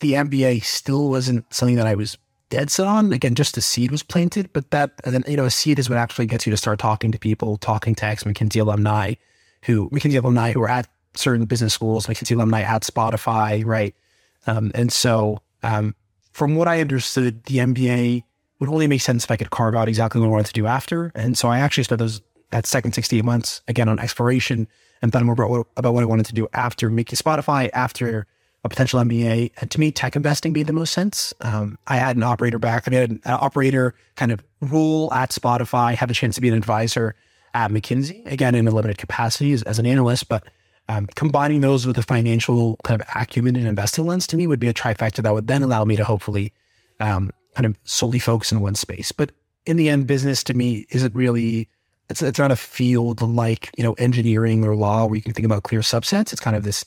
[0.00, 2.18] the MBA still wasn't something that I was
[2.50, 3.12] dead set on.
[3.12, 5.88] Again, just the seed was planted, but that, and then, you know, a seed is
[5.88, 9.14] what actually gets you to start talking to people, talking to ex McKinsey alumni
[9.62, 13.94] who, McKinsey alumni who are at certain business schools, like McKinsey alumni at Spotify, right?
[14.46, 15.94] Um, and so, um,
[16.32, 18.24] from what I understood, the MBA
[18.58, 20.66] would only make sense if I could carve out exactly what I wanted to do
[20.66, 21.12] after.
[21.14, 24.68] And so I actually spent those that second 68 months again on exploration
[25.02, 28.26] and thought more about what, about what I wanted to do after making Spotify, after
[28.62, 29.50] a potential MBA.
[29.60, 31.34] And to me, tech investing made the most sense.
[31.40, 35.94] Um, I had an operator back, I had an operator kind of role at Spotify,
[35.94, 37.14] had a chance to be an advisor
[37.52, 40.44] at McKinsey, again, in a limited capacity as, as an analyst, but
[40.88, 44.60] um, combining those with a financial kind of acumen and investing lens to me would
[44.60, 46.52] be a trifecta that would then allow me to hopefully
[47.00, 49.12] um, kind of solely focus in one space.
[49.12, 49.32] But
[49.66, 51.68] in the end, business to me isn't really
[52.10, 55.46] it's it's not a field like you know engineering or law where you can think
[55.46, 56.32] about clear subsets.
[56.32, 56.84] It's kind of this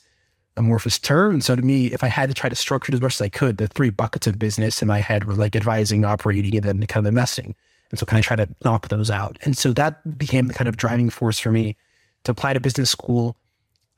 [0.56, 1.34] amorphous term.
[1.34, 3.20] And so to me, if I had to try to structure it as much as
[3.20, 6.64] I could, the three buckets of business in my head were like advising, operating, and
[6.64, 7.54] then kind of investing.
[7.90, 9.38] And so kind of try to knock those out.
[9.42, 11.76] And so that became the kind of driving force for me
[12.24, 13.36] to apply to business school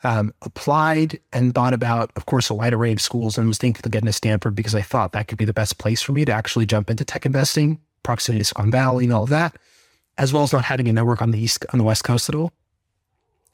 [0.02, 3.82] um, applied and thought about, of course, a wide array of schools and was thinking
[3.84, 6.24] of getting to Stanford because I thought that could be the best place for me
[6.24, 9.56] to actually jump into tech investing, proximity to Silicon Valley and all of that,
[10.16, 12.34] as well as not having a network on the east on the west coast at
[12.34, 12.52] all.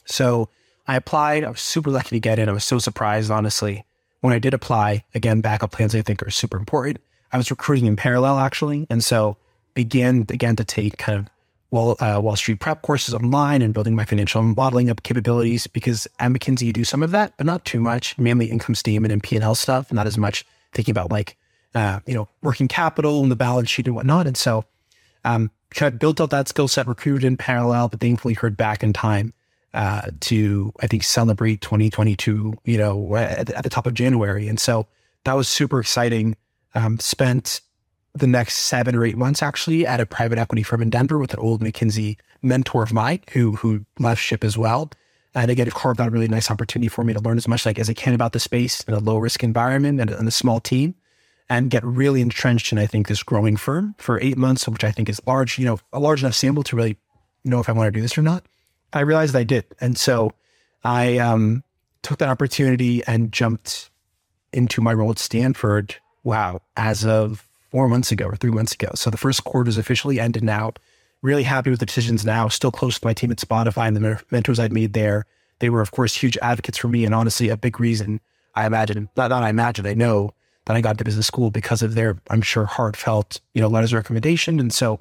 [0.04, 0.48] So
[0.86, 1.44] I applied.
[1.44, 2.48] I was super lucky to get in.
[2.48, 3.84] I was so surprised, honestly.
[4.20, 7.00] When I did apply, again, backup plans I think are super important.
[7.32, 9.36] I was recruiting in parallel actually, and so
[9.74, 11.26] began again to take kind of
[11.70, 16.06] Wall, uh, Wall Street prep courses online and building my financial modeling up capabilities because
[16.18, 18.16] at McKinsey you do some of that, but not too much.
[18.18, 21.36] Mainly income statement and P and L stuff, not as much thinking about like
[21.74, 24.26] uh, you know working capital and the balance sheet and whatnot.
[24.26, 24.64] And so,
[25.24, 28.82] um, kind of built out that skill set, recruited in parallel, but thankfully heard back
[28.82, 29.34] in time
[29.74, 32.54] uh, to I think celebrate 2022.
[32.64, 34.86] You know, at, at, the top of January, and so
[35.24, 36.36] that was super exciting.
[36.74, 37.62] Um, spent
[38.18, 41.34] the next seven or eight months actually at a private equity firm in Denver with
[41.34, 44.90] an old McKinsey mentor of mine who who left ship as well.
[45.34, 47.66] And again, it carved out a really nice opportunity for me to learn as much
[47.66, 50.30] like as I can about the space in a low risk environment and, and a
[50.30, 50.94] small team
[51.48, 54.90] and get really entrenched in I think this growing firm for eight months, which I
[54.90, 56.96] think is large, you know, a large enough sample to really
[57.44, 58.44] know if I want to do this or not.
[58.92, 59.66] I realized I did.
[59.80, 60.32] And so
[60.82, 61.64] I um,
[62.02, 63.90] took that opportunity and jumped
[64.52, 65.96] into my role at Stanford.
[66.24, 66.62] Wow.
[66.76, 68.90] As of four months ago or three months ago.
[68.94, 70.72] So the first quarter is officially ended now.
[71.22, 72.48] Really happy with the decisions now.
[72.48, 75.24] Still close to my team at Spotify and the mentors I'd made there.
[75.58, 78.20] They were, of course, huge advocates for me, and honestly, a big reason
[78.54, 80.34] I imagine not not I imagine I know
[80.66, 83.92] that I got to business school because of their, I'm sure, heartfelt, you know, letters
[83.92, 84.60] of recommendation.
[84.60, 84.98] And so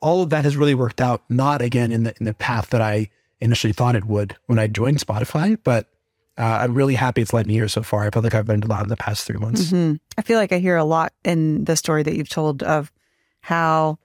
[0.00, 2.80] all of that has really worked out, not again in the in the path that
[2.80, 5.88] I initially thought it would when I joined Spotify, but
[6.38, 8.04] uh, I'm really happy it's led me here so far.
[8.04, 9.64] I feel like I've learned a lot in the past three months.
[9.64, 9.96] Mm-hmm.
[10.18, 12.92] I feel like I hear a lot in the story that you've told of
[13.40, 13.98] how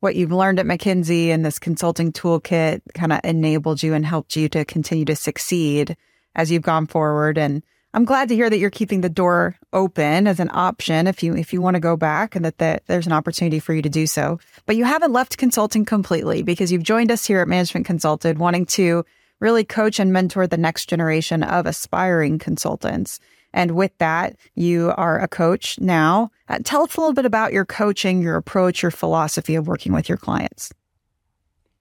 [0.00, 4.34] what you've learned at McKinsey and this consulting toolkit kind of enabled you and helped
[4.34, 5.96] you to continue to succeed
[6.34, 7.36] as you've gone forward.
[7.38, 7.62] And
[7.92, 11.34] I'm glad to hear that you're keeping the door open as an option if you
[11.34, 13.88] if you want to go back and that the, there's an opportunity for you to
[13.88, 14.38] do so.
[14.66, 18.66] But you haven't left consulting completely because you've joined us here at Management Consulted wanting
[18.66, 19.04] to
[19.40, 23.18] really coach and mentor the next generation of aspiring consultants.
[23.52, 26.30] And with that, you are a coach now.
[26.48, 29.92] Uh, tell us a little bit about your coaching, your approach, your philosophy of working
[29.92, 30.72] with your clients.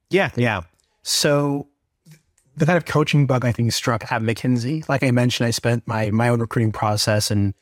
[0.10, 0.62] Yeah, yeah.
[1.04, 1.68] So
[2.58, 4.88] the kind of coaching bug I think struck at McKinsey.
[4.90, 7.54] Like I mentioned, I spent my my own recruiting process and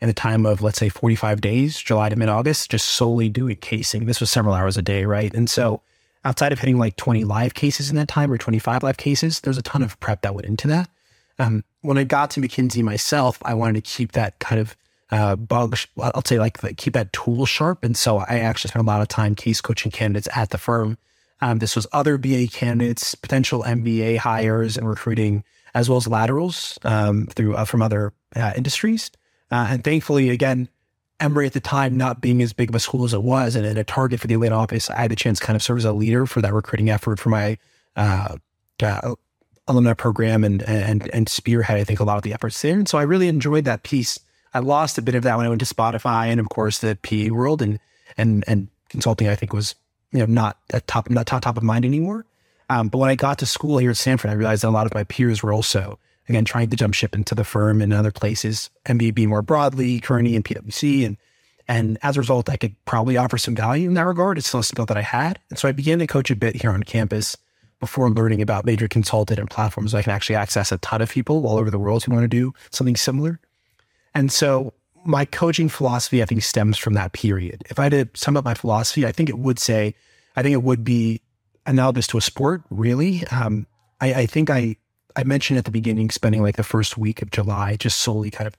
[0.00, 3.56] in the time of let's say 45 days, July to mid August, just solely doing
[3.56, 4.04] casing.
[4.04, 5.32] This was several hours a day, right?
[5.34, 5.80] And so
[6.24, 9.58] outside of hitting like 20 live cases in that time or 25 live cases, there's
[9.58, 10.88] a ton of prep that went into that.
[11.38, 14.76] Um, when I got to McKinsey myself, I wanted to keep that kind of
[15.10, 17.84] uh, bug, I'll say like keep that tool sharp.
[17.84, 20.98] And so I actually spent a lot of time case coaching candidates at the firm
[21.44, 26.78] um, this was other BA candidates, potential MBA hires, and recruiting, as well as laterals
[26.84, 29.10] um, through uh, from other uh, industries.
[29.50, 30.70] Uh, and thankfully, again,
[31.20, 33.64] Emory at the time not being as big of a school as it was, and,
[33.64, 35.78] and a target for the Atlanta office, I had the chance to kind of serve
[35.78, 37.56] as a leader for that recruiting effort for my
[37.96, 38.36] uh,
[38.82, 39.14] uh,
[39.68, 41.78] alumni program and and and spearhead.
[41.78, 44.18] I think a lot of the efforts there, and so I really enjoyed that piece.
[44.52, 46.98] I lost a bit of that when I went to Spotify and of course the
[47.02, 47.78] PE world and
[48.16, 49.28] and and consulting.
[49.28, 49.74] I think was
[50.14, 52.24] you know, not top, not top, top of mind anymore.
[52.70, 54.86] Um, but when I got to school here at Stanford, I realized that a lot
[54.86, 55.98] of my peers were also,
[56.28, 60.36] again, trying to jump ship into the firm and other places, MBB more broadly, Kearney
[60.36, 61.06] and PwC.
[61.06, 61.16] And,
[61.68, 64.38] and as a result, I could probably offer some value in that regard.
[64.38, 65.38] It's still a skill that I had.
[65.50, 67.36] And so I began to coach a bit here on campus
[67.80, 71.10] before learning about Management Consulted and platforms so I can actually access a ton of
[71.10, 73.40] people all over the world who want to do something similar.
[74.14, 74.72] And so
[75.04, 77.62] my coaching philosophy, I think, stems from that period.
[77.68, 79.94] If I had to sum up my philosophy, I think it would say,
[80.36, 81.20] I think it would be
[81.66, 83.26] analogous to a sport, really.
[83.28, 83.66] Um,
[84.00, 84.76] I, I, think I,
[85.16, 88.46] I mentioned at the beginning spending like the first week of July just solely kind
[88.46, 88.56] of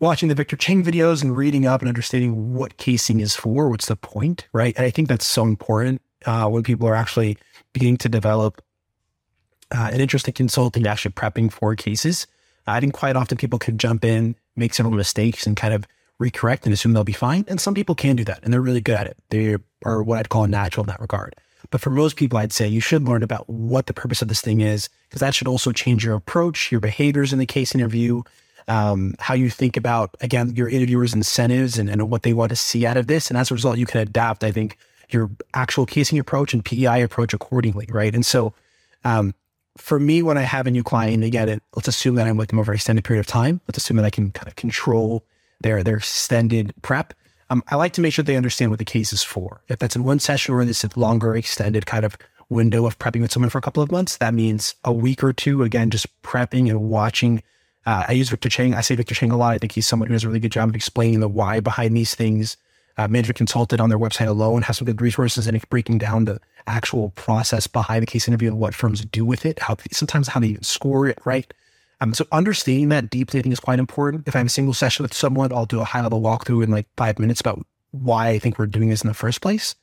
[0.00, 3.86] watching the Victor Cheng videos and reading up and understanding what casing is for, what's
[3.86, 4.76] the point, right?
[4.76, 7.38] And I think that's so important uh, when people are actually
[7.72, 8.62] beginning to develop
[9.70, 12.26] uh, an interest in consulting, actually prepping for cases.
[12.66, 15.86] I think quite often people can jump in, make several mistakes, and kind of
[16.20, 17.44] recorrect and assume they'll be fine.
[17.48, 19.16] And some people can do that, and they're really good at it.
[19.30, 21.34] They are what I'd call natural in that regard.
[21.70, 24.40] But for most people, I'd say you should learn about what the purpose of this
[24.40, 28.22] thing is, because that should also change your approach, your behaviors in the case interview,
[28.68, 32.56] um, how you think about, again, your interviewer's incentives and, and what they want to
[32.56, 33.30] see out of this.
[33.30, 34.78] And as a result, you can adapt, I think,
[35.10, 38.14] your actual casing approach and PEI approach accordingly, right?
[38.14, 38.52] And so,
[39.04, 39.34] um,
[39.78, 42.48] for me, when I have a new client, again, it, let's assume that I'm with
[42.48, 43.60] them over an extended period of time.
[43.68, 45.24] Let's assume that I can kind of control
[45.60, 47.14] their their extended prep.
[47.50, 49.62] Um, I like to make sure they understand what the case is for.
[49.68, 52.16] If that's in one session or in this longer extended kind of
[52.50, 55.32] window of prepping with someone for a couple of months, that means a week or
[55.32, 55.62] two.
[55.62, 57.42] Again, just prepping and watching.
[57.86, 58.74] Uh, I use Victor Cheng.
[58.74, 59.54] I say Victor Cheng a lot.
[59.54, 61.96] I think he's someone who does a really good job of explaining the why behind
[61.96, 62.56] these things.
[62.98, 66.40] Uh, Management Consulted on their website alone has some good resources and breaking down the
[66.66, 69.60] actual process behind the case interview and what firms do with it.
[69.60, 71.52] How sometimes how they even score it, right?
[72.00, 74.28] Um, so understanding that deeply, I think is quite important.
[74.28, 76.70] If I have a single session with someone, I'll do a high level walkthrough in
[76.70, 79.74] like five minutes about why I think we're doing this in the first place.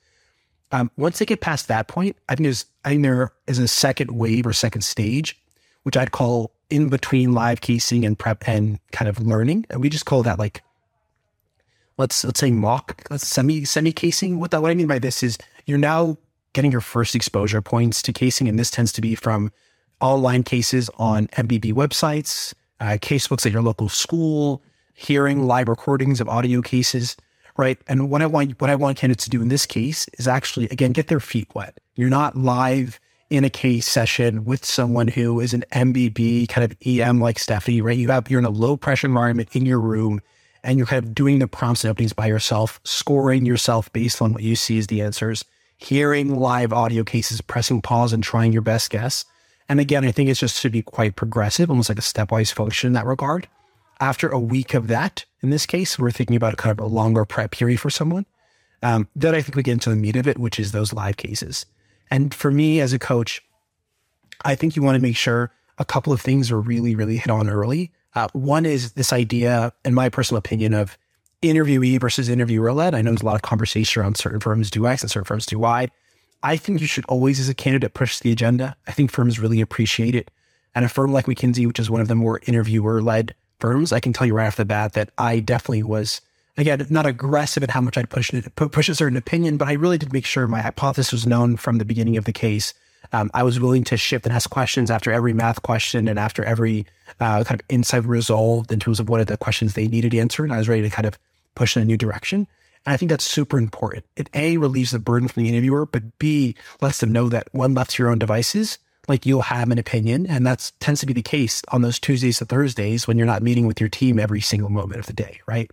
[0.72, 3.68] Um, once they get past that point, I think there's, I think there is a
[3.68, 5.40] second wave or second stage,
[5.84, 9.66] which I'd call in between live casing and prep and kind of learning.
[9.70, 10.64] And we just call that like,
[11.98, 14.40] let's, let's say mock, let's semi, semi casing.
[14.40, 16.18] What that, what I mean by this is you're now
[16.54, 18.48] getting your first exposure points to casing.
[18.48, 19.52] And this tends to be from
[20.02, 24.62] online cases on MBB websites, uh, casebooks at your local school,
[24.94, 27.16] hearing live recordings of audio cases,
[27.58, 27.78] right?
[27.88, 30.68] And what I want what I want candidates to do in this case is actually
[30.70, 31.80] again get their feet wet.
[31.96, 36.78] You're not live in a case session with someone who is an MBB kind of
[36.86, 37.98] EM like Stephanie, right?
[37.98, 40.22] You have you're in a low pressure environment in your room
[40.64, 44.34] and you're kind of doing the prompts and openings by yourself, scoring yourself based on
[44.34, 45.46] what you see as the answers,
[45.78, 49.26] hearing live audio cases, pressing pause and trying your best guess.
[49.68, 52.88] And again, I think it's just to be quite progressive, almost like a stepwise function
[52.88, 53.48] in that regard.
[54.00, 57.26] After a week of that, in this case, we're thinking about kind of a longer
[57.26, 58.26] prep period for someone.
[58.84, 61.18] Um, then I think we get into the meat of it, which is those live
[61.18, 61.66] cases.
[62.12, 63.42] And for me as a coach,
[64.44, 67.30] I think you want to make sure a couple of things are really, really hit
[67.30, 67.92] on early.
[68.14, 70.98] Uh, one is this idea, in my personal opinion, of
[71.42, 72.94] interviewee versus interviewer led.
[72.94, 75.46] I know there's a lot of conversation around certain firms do X and certain firms
[75.46, 75.90] do Y.
[76.44, 78.76] I think you should always, as a candidate, push the agenda.
[78.88, 80.30] I think firms really appreciate it.
[80.74, 84.00] And a firm like McKinsey, which is one of the more interviewer led firms, I
[84.00, 86.22] can tell you right off the bat that I definitely was,
[86.58, 89.98] again, not aggressive at how much I'd push push a certain opinion, but I really
[89.98, 92.74] did make sure my hypothesis was known from the beginning of the case.
[93.14, 96.44] Um, I was willing to shift and ask questions after every math question and after
[96.44, 96.86] every
[97.20, 100.46] uh, kind of insight resolved in terms of what are the questions they needed answered.
[100.46, 101.18] And I was ready to kind of
[101.54, 102.48] push in a new direction.
[102.86, 104.06] And I think that's super important.
[104.16, 107.74] It A relieves the burden from the interviewer, but B lets them know that when
[107.74, 108.78] left to your own devices,
[109.08, 110.26] like you'll have an opinion.
[110.28, 113.44] And that tends to be the case on those Tuesdays to Thursdays when you're not
[113.44, 115.70] meeting with your team every single moment of the day, right?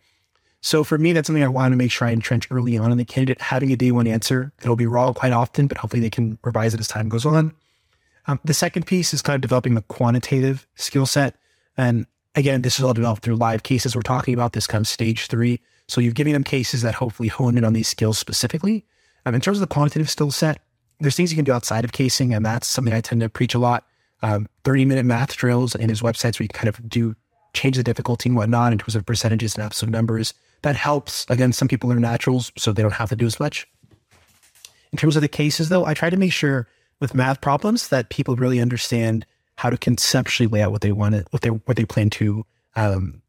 [0.61, 2.99] So for me, that's something I want to make sure I entrench early on in
[2.99, 4.53] the candidate, having a day one answer.
[4.63, 7.53] It'll be wrong quite often, but hopefully they can revise it as time goes on.
[8.27, 11.35] Um, the second piece is kind of developing the quantitative skill set.
[11.77, 12.07] And
[12.37, 13.97] again, this is all developed through live cases.
[13.97, 15.61] We're talking about this kind of stage three.
[15.89, 18.85] So you're giving them cases that hopefully hone in on these skills specifically.
[19.27, 20.61] Um, in terms of the quantitative skill set,
[21.01, 23.55] there's things you can do outside of casing, and that's something I tend to preach
[23.55, 23.85] a lot.
[24.23, 27.17] Um, 30 minute math drills in his websites where you kind of do
[27.55, 31.27] change the difficulty and whatnot in terms of percentages and absolute numbers that helps.
[31.29, 33.67] Again, some people are naturals, so they don't have to do as much.
[34.93, 36.69] In terms of the cases, though, I try to make sure
[37.01, 39.27] with math problems that people really understand
[39.57, 43.22] how to conceptually lay out what they want, what they what they plan to, um,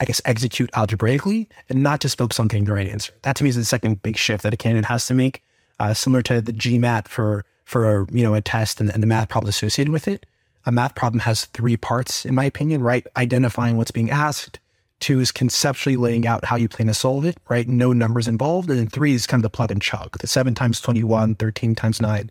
[0.00, 3.12] I guess, execute algebraically, and not just focus on getting the right answer.
[3.22, 5.42] That to me is the second big shift that a candidate has to make,
[5.80, 9.28] uh, similar to the GMAT for for you know a test and, and the math
[9.28, 10.26] problem associated with it.
[10.66, 12.82] A math problem has three parts, in my opinion.
[12.82, 14.58] Right, identifying what's being asked,
[15.00, 17.68] Two is conceptually laying out how you plan to solve it, right?
[17.68, 18.68] No numbers involved.
[18.68, 21.74] And then three is kind of the plug and chug, the seven times 21, 13
[21.74, 22.30] times nine.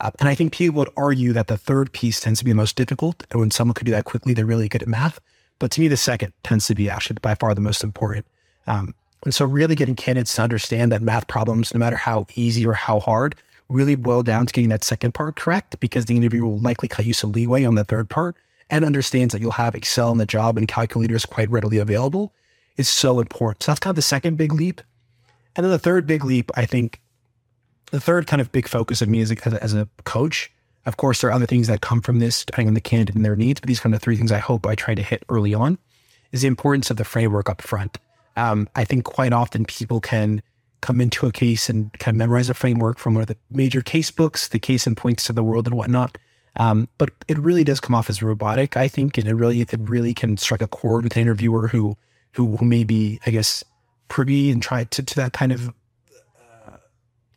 [0.00, 2.56] Uh, and I think people would argue that the third piece tends to be the
[2.56, 3.24] most difficult.
[3.30, 5.20] And when someone could do that quickly, they're really good at math.
[5.58, 8.26] But to me, the second tends to be actually by far the most important.
[8.66, 8.94] Um,
[9.24, 12.74] and so really getting candidates to understand that math problems, no matter how easy or
[12.74, 13.34] how hard,
[13.68, 17.04] really boil down to getting that second part correct because the interviewer will likely cut
[17.04, 18.36] you some leeway on the third part
[18.70, 22.32] and understands that you'll have Excel in the job and calculators quite readily available
[22.76, 23.62] is so important.
[23.62, 24.80] So that's kind of the second big leap.
[25.56, 27.00] And then the third big leap, I think,
[27.90, 30.52] the third kind of big focus of me as a, as a coach.
[30.88, 33.22] Of course, there are other things that come from this depending on the candidate and
[33.22, 35.52] their needs, but these kind of three things I hope I try to hit early
[35.52, 35.76] on
[36.32, 37.98] is the importance of the framework up front.
[38.36, 40.42] Um, I think quite often people can
[40.80, 43.82] come into a case and kind of memorize a framework from one of the major
[43.82, 46.16] case books, the Case in Points of the world and whatnot.
[46.56, 49.70] Um, but it really does come off as robotic, I think, and it really it
[49.78, 51.98] really can strike a chord with an interviewer who
[52.32, 53.62] who, who may be, I guess,
[54.08, 56.78] privy and try to, to that kind of uh,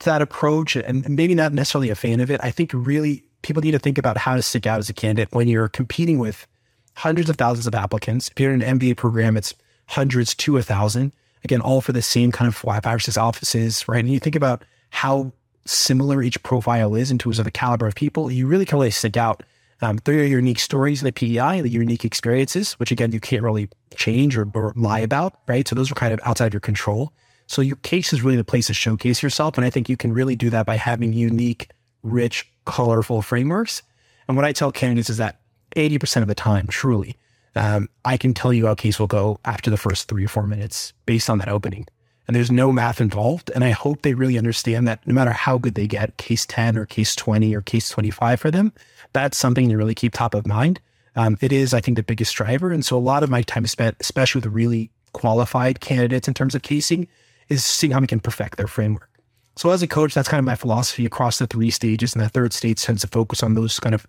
[0.05, 2.39] that approach, and maybe not necessarily a fan of it.
[2.41, 5.33] I think really people need to think about how to stick out as a candidate
[5.33, 6.47] when you're competing with
[6.95, 8.29] hundreds of thousands of applicants.
[8.29, 9.53] If you're in an MBA program, it's
[9.87, 11.13] hundreds to a thousand.
[11.43, 13.99] Again, all for the same kind of five or six offices, right?
[13.99, 15.31] And you think about how
[15.65, 18.91] similar each profile is in terms of the caliber of people, you really can really
[18.91, 19.43] stick out
[19.81, 23.41] um, through your unique stories in the PEI, the unique experiences, which again, you can't
[23.41, 25.67] really change or, or, lie about, right?
[25.67, 27.11] So those are kind of outside of your control.
[27.47, 29.57] So your case is really the place to showcase yourself.
[29.57, 31.69] And I think you can really do that by having unique,
[32.03, 33.82] rich, colorful frameworks.
[34.28, 35.39] And what I tell candidates is that
[35.76, 37.18] 80% of the time, truly,
[37.55, 40.47] um, I can tell you how case will go after the first three or four
[40.47, 41.88] minutes based on that opening
[42.32, 43.51] and there's no math involved.
[43.53, 46.78] And I hope they really understand that no matter how good they get, case 10
[46.78, 48.72] or case 20 or case 25 for them,
[49.12, 50.80] that's something to really keep top of mind.
[51.18, 52.72] Um, it is, I think, the biggest driver.
[52.72, 56.55] And so a lot of my time spent, especially with really qualified candidates in terms
[56.55, 57.05] of casing,
[57.49, 59.09] is seeing how we can perfect their framework.
[59.55, 62.15] So as a coach, that's kind of my philosophy across the three stages.
[62.15, 64.07] And the third stage tends to focus on those kind of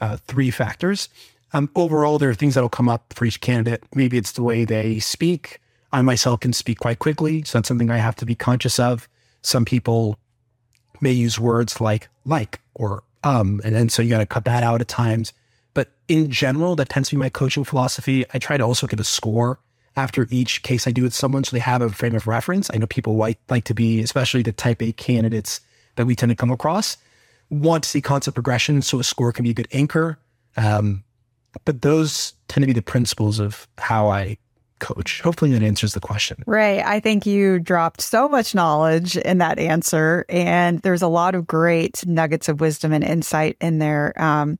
[0.00, 1.08] uh, three factors.
[1.52, 3.84] Um, overall, there are things that will come up for each candidate.
[3.94, 5.60] Maybe it's the way they speak.
[5.92, 7.42] I myself can speak quite quickly.
[7.42, 9.08] So that's something I have to be conscious of.
[9.42, 10.18] Some people
[11.00, 14.62] may use words like like or um, and then so you got to cut that
[14.62, 15.32] out at times.
[15.74, 18.24] But in general, that tends to be my coaching philosophy.
[18.32, 19.58] I try to also give a score
[19.96, 22.70] after each case I do with someone so they have a frame of reference.
[22.72, 25.60] I know people like, like to be, especially the type A candidates
[25.96, 26.96] that we tend to come across,
[27.50, 28.82] want to see concept progression.
[28.82, 30.18] So a score can be a good anchor.
[30.56, 31.04] Um,
[31.64, 34.38] but those tend to be the principles of how I
[34.78, 35.20] coach.
[35.20, 36.42] Hopefully that answers the question.
[36.46, 41.34] Ray, I think you dropped so much knowledge in that answer, and there's a lot
[41.34, 44.12] of great nuggets of wisdom and insight in there.
[44.20, 44.58] Um,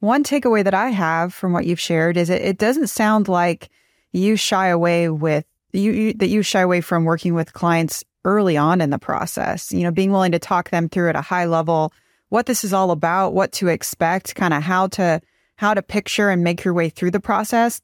[0.00, 3.68] one takeaway that I have from what you've shared is it, it doesn't sound like
[4.12, 8.56] you shy away with you, you that you shy away from working with clients early
[8.56, 9.72] on in the process.
[9.72, 11.92] You know, being willing to talk them through at a high level
[12.30, 15.20] what this is all about, what to expect, kind of how to
[15.56, 17.80] how to picture and make your way through the process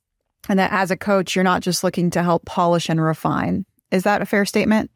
[0.48, 3.64] and that as a coach, you're not just looking to help polish and refine.
[3.90, 4.90] Is that a fair statement?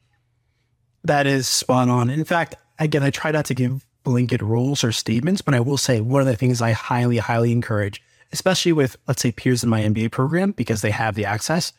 [1.05, 2.11] That is spot on.
[2.11, 5.77] In fact, again, I try not to give blanket rules or statements, but I will
[5.77, 8.03] say one of the things I highly, highly encourage,
[8.33, 11.73] especially with, let's say, peers in my MBA program, because they have the access,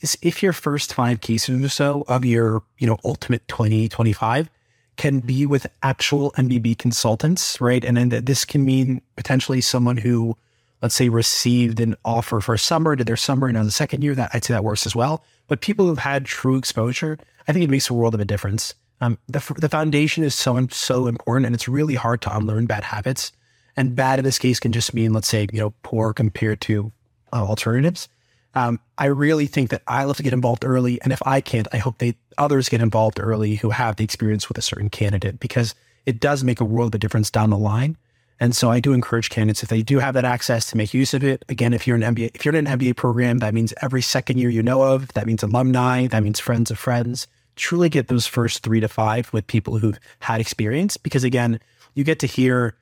[0.00, 4.48] is if your first five cases or so of your, you know, ultimate 20, 25
[4.96, 7.84] can be with actual MBB consultants, right?
[7.84, 10.36] And then this can mean potentially someone who,
[10.82, 14.02] let's say, received an offer for a summer, did their summer, and on the second
[14.02, 15.24] year, that I'd say that works as well.
[15.48, 18.74] But people who've had true exposure, I think it makes a world of a difference.
[19.00, 22.84] Um, the, the foundation is so so important, and it's really hard to unlearn bad
[22.84, 23.32] habits.
[23.76, 26.92] And bad in this case can just mean, let's say, you know, poor compared to
[27.32, 28.08] uh, alternatives.
[28.54, 31.68] Um, I really think that I love to get involved early, and if I can't,
[31.72, 35.38] I hope they others get involved early who have the experience with a certain candidate
[35.38, 35.74] because
[36.06, 37.96] it does make a world of a difference down the line.
[38.40, 41.12] And so I do encourage candidates if they do have that access to make use
[41.12, 41.44] of it.
[41.50, 44.38] Again, if you're an MBA, if you're in an MBA program, that means every second
[44.38, 47.28] year you know of, that means alumni, that means friends of friends.
[47.54, 51.60] Truly get those first three to five with people who've had experience because again,
[51.94, 52.76] you get to hear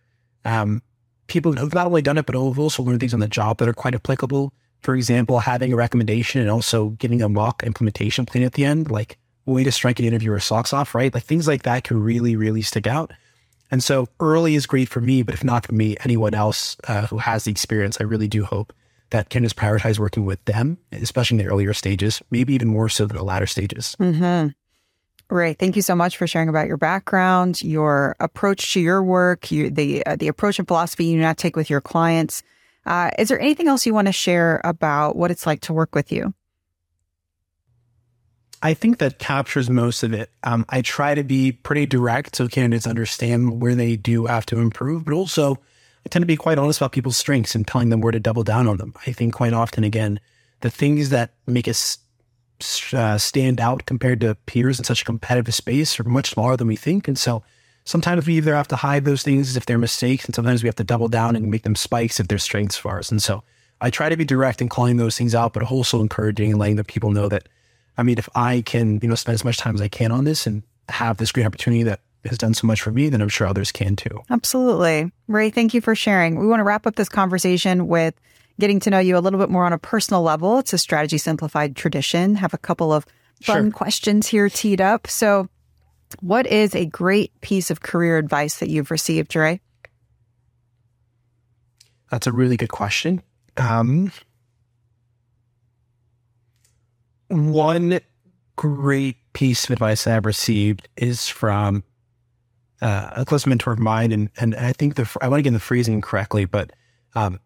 [0.45, 0.82] um,
[1.26, 3.68] people who've not only done it, but who've also learned things on the job that
[3.68, 8.45] are quite applicable for example, having a recommendation and also getting a mock implementation plan
[8.45, 11.12] at the end, like way to strike an interviewer socks off, right?
[11.12, 13.12] Like things like that can really, really stick out.
[13.70, 17.07] And so early is great for me, but if not for me, anyone else uh,
[17.07, 18.72] who has the experience, I really do hope
[19.11, 22.89] that can just prioritize working with them, especially in the earlier stages, maybe even more
[22.89, 23.97] so than the latter stages.
[23.99, 24.49] Mm-hmm.
[25.30, 25.58] Right.
[25.58, 29.68] Thank you so much for sharing about your background, your approach to your work, you,
[29.68, 32.42] the uh, the approach and philosophy you now take with your clients.
[32.86, 35.94] Uh, is there anything else you want to share about what it's like to work
[35.94, 36.32] with you?
[38.62, 40.30] I think that captures most of it.
[40.42, 44.58] Um, I try to be pretty direct so candidates understand where they do have to
[44.58, 45.58] improve, but also
[46.06, 48.44] I tend to be quite honest about people's strengths and telling them where to double
[48.44, 48.94] down on them.
[49.06, 50.18] I think quite often, again,
[50.60, 51.98] the things that make us
[52.92, 56.66] uh, stand out compared to peers in such a competitive space are much smaller than
[56.66, 57.09] we think.
[57.09, 57.42] And so
[57.84, 60.76] sometimes we either have to hide those things if they're mistakes, and sometimes we have
[60.76, 63.11] to double down and make them spikes if they're strengths for us.
[63.11, 63.42] And so
[63.80, 66.76] I try to be direct in calling those things out, but also encouraging and letting
[66.76, 67.48] the people know that,
[67.96, 70.24] I mean, if I can, you know, spend as much time as I can on
[70.24, 73.28] this and have this great opportunity that has done so much for me, then I'm
[73.28, 74.22] sure others can too.
[74.28, 75.12] Absolutely.
[75.28, 76.38] Ray, thank you for sharing.
[76.38, 78.14] We want to wrap up this conversation with
[78.61, 80.59] getting to know you a little bit more on a personal level.
[80.59, 82.34] It's a strategy simplified tradition.
[82.36, 83.06] Have a couple of
[83.42, 83.70] fun sure.
[83.70, 85.06] questions here teed up.
[85.06, 85.48] So
[86.20, 89.61] what is a great piece of career advice that you've received, Ray?
[92.11, 93.22] That's a really good question.
[93.56, 94.12] Um,
[97.28, 98.00] one
[98.56, 101.84] great piece of advice I've received is from
[102.80, 105.52] uh, a close mentor of mine, and and I think the I want to get
[105.52, 106.72] the phrasing correctly, but
[107.14, 107.40] um,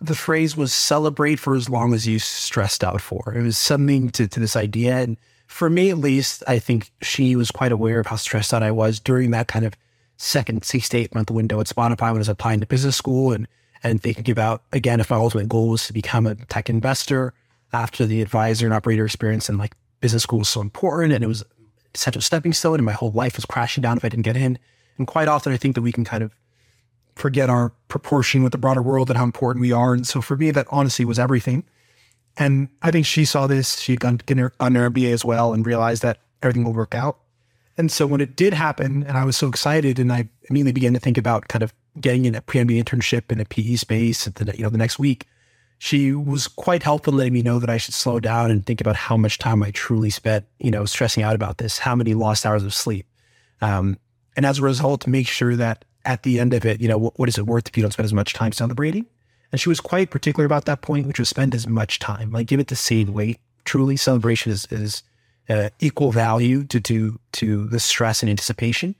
[0.00, 4.10] the phrase was "celebrate for as long as you stressed out for." It was something
[4.10, 5.16] to to this idea, and
[5.46, 8.70] for me at least, I think she was quite aware of how stressed out I
[8.70, 9.74] was during that kind of
[10.16, 13.32] second six to eight month window at Spotify when I was applying to business school
[13.32, 13.46] and
[13.82, 17.34] and thinking about again if my ultimate goal was to become a tech investor
[17.72, 21.26] after the advisor and operator experience and like business school was so important and it
[21.26, 21.44] was
[21.94, 24.36] such a stepping stone and my whole life was crashing down if I didn't get
[24.36, 24.58] in.
[24.98, 26.32] And quite often I think that we can kind of
[27.16, 29.94] forget our proportion with the broader world and how important we are.
[29.94, 31.64] And so for me, that honestly was everything.
[32.36, 33.80] And I think she saw this.
[33.80, 36.94] She'd gone to her, on her MBA as well and realized that everything will work
[36.94, 37.18] out.
[37.78, 40.94] And so when it did happen, and I was so excited, and I immediately began
[40.94, 44.56] to think about kind of getting in a pre-MBA internship in a PE space, the,
[44.56, 45.26] you know, the next week,
[45.78, 48.80] she was quite helpful in letting me know that I should slow down and think
[48.80, 52.14] about how much time I truly spent, you know, stressing out about this, how many
[52.14, 53.06] lost hours of sleep,
[53.60, 53.98] um,
[54.36, 57.18] and as a result, make sure that at the end of it, you know, what,
[57.18, 59.04] what is it worth if you don't spend as much time celebrating?
[59.52, 62.46] And she was quite particular about that point, which was spend as much time, like
[62.46, 63.38] give it the same weight.
[63.64, 65.02] Truly, celebration is, is
[65.48, 68.94] uh, equal value to, to, to the stress and anticipation.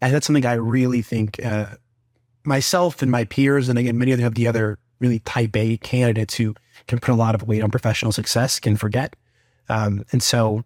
[0.00, 1.66] And that's something I really think uh,
[2.44, 6.54] myself and my peers, and again, many of the other really type A candidates who
[6.86, 9.16] can put a lot of weight on professional success can forget.
[9.68, 10.64] Um, and so,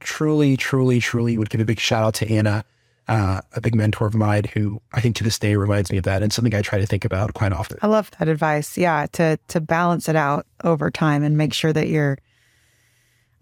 [0.00, 2.64] truly, truly, truly would give a big shout out to Anna
[3.08, 6.04] uh, a big mentor of mine who I think to this day reminds me of
[6.04, 7.78] that and something I try to think about quite often.
[7.82, 8.78] I love that advice.
[8.78, 12.18] Yeah, to to balance it out over time and make sure that you're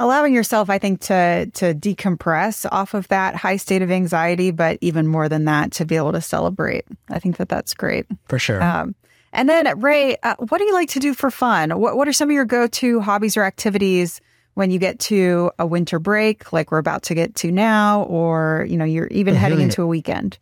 [0.01, 4.79] allowing yourself I think to to decompress off of that high state of anxiety, but
[4.81, 6.85] even more than that to be able to celebrate.
[7.11, 8.07] I think that that's great.
[8.29, 8.63] For sure.
[8.63, 8.97] Um,
[9.33, 11.71] and then Ray, uh, what do you like to do for fun?
[11.79, 14.21] What what are some of your go-to hobbies or activities?
[14.55, 18.67] When you get to a winter break, like we're about to get to now, or
[18.69, 20.39] you know, you're even heading into a weekend?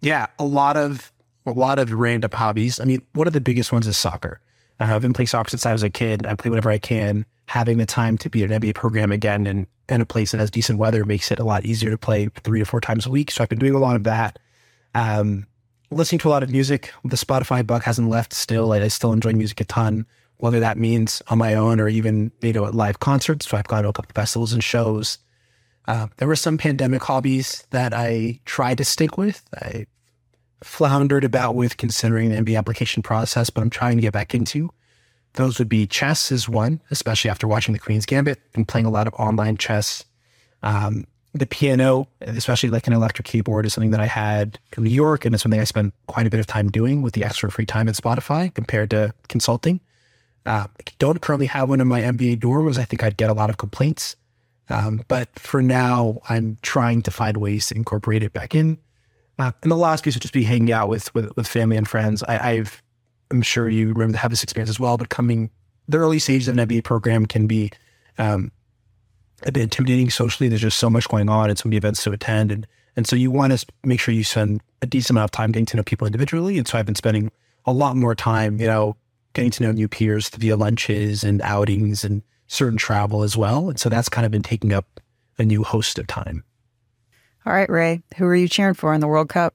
[0.00, 1.12] Yeah, a lot of
[1.46, 2.80] a lot of random hobbies.
[2.80, 4.40] I mean, one of the biggest ones is soccer.
[4.80, 6.26] Uh, I've been playing soccer since I was a kid.
[6.26, 7.26] I play whenever I can.
[7.46, 10.38] Having the time to be in an MBA program again and in a place that
[10.38, 13.10] has decent weather makes it a lot easier to play three to four times a
[13.10, 13.30] week.
[13.30, 14.38] So I've been doing a lot of that.
[14.94, 15.46] Um,
[15.90, 16.92] listening to a lot of music.
[17.04, 18.72] The Spotify bug hasn't left still.
[18.72, 20.06] I, I still enjoy music a ton
[20.38, 23.48] whether that means on my own or even, you know, at live concerts.
[23.48, 25.18] So I've gone to a couple festivals and shows.
[25.86, 29.42] Uh, there were some pandemic hobbies that I tried to stick with.
[29.54, 29.86] I
[30.62, 34.70] floundered about with considering the MBA application process, but I'm trying to get back into.
[35.34, 38.90] Those would be chess is one, especially after watching the Queen's Gambit and playing a
[38.90, 40.04] lot of online chess.
[40.62, 44.90] Um, the piano, especially like an electric keyboard, is something that I had in New
[44.90, 47.50] York, and it's something I spent quite a bit of time doing with the extra
[47.50, 49.80] free time at Spotify compared to consulting.
[50.46, 52.78] Uh, I don't currently have one in my MBA dorms.
[52.78, 54.16] I think I'd get a lot of complaints.
[54.68, 58.78] Um, but for now, I'm trying to find ways to incorporate it back in.
[59.38, 61.88] Uh, and the last piece would just be hanging out with with, with family and
[61.88, 62.22] friends.
[62.22, 62.82] I, I've
[63.30, 64.96] I'm sure you remember to have this experience as well.
[64.96, 65.50] But coming
[65.88, 67.70] the early stages of an MBA program can be
[68.16, 68.52] um,
[69.42, 70.48] a bit intimidating socially.
[70.48, 72.66] There's just so much going on and so many events to attend, and
[72.96, 75.66] and so you want to make sure you spend a decent amount of time getting
[75.66, 76.58] to know people individually.
[76.58, 77.30] And so I've been spending
[77.66, 78.96] a lot more time, you know,
[79.34, 83.68] getting to know new peers via lunches and outings and certain travel as well.
[83.68, 85.00] And so that's kind of been taking up
[85.38, 86.44] a new host of time.
[87.46, 89.54] All right, Ray, who are you cheering for in the World Cup?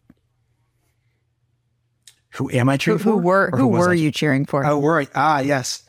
[2.33, 3.09] Who am I cheering who, for?
[3.09, 3.95] Who were who, was were I?
[3.95, 4.63] you cheering for?
[4.65, 5.07] Oh, were I?
[5.15, 5.83] Ah, yes.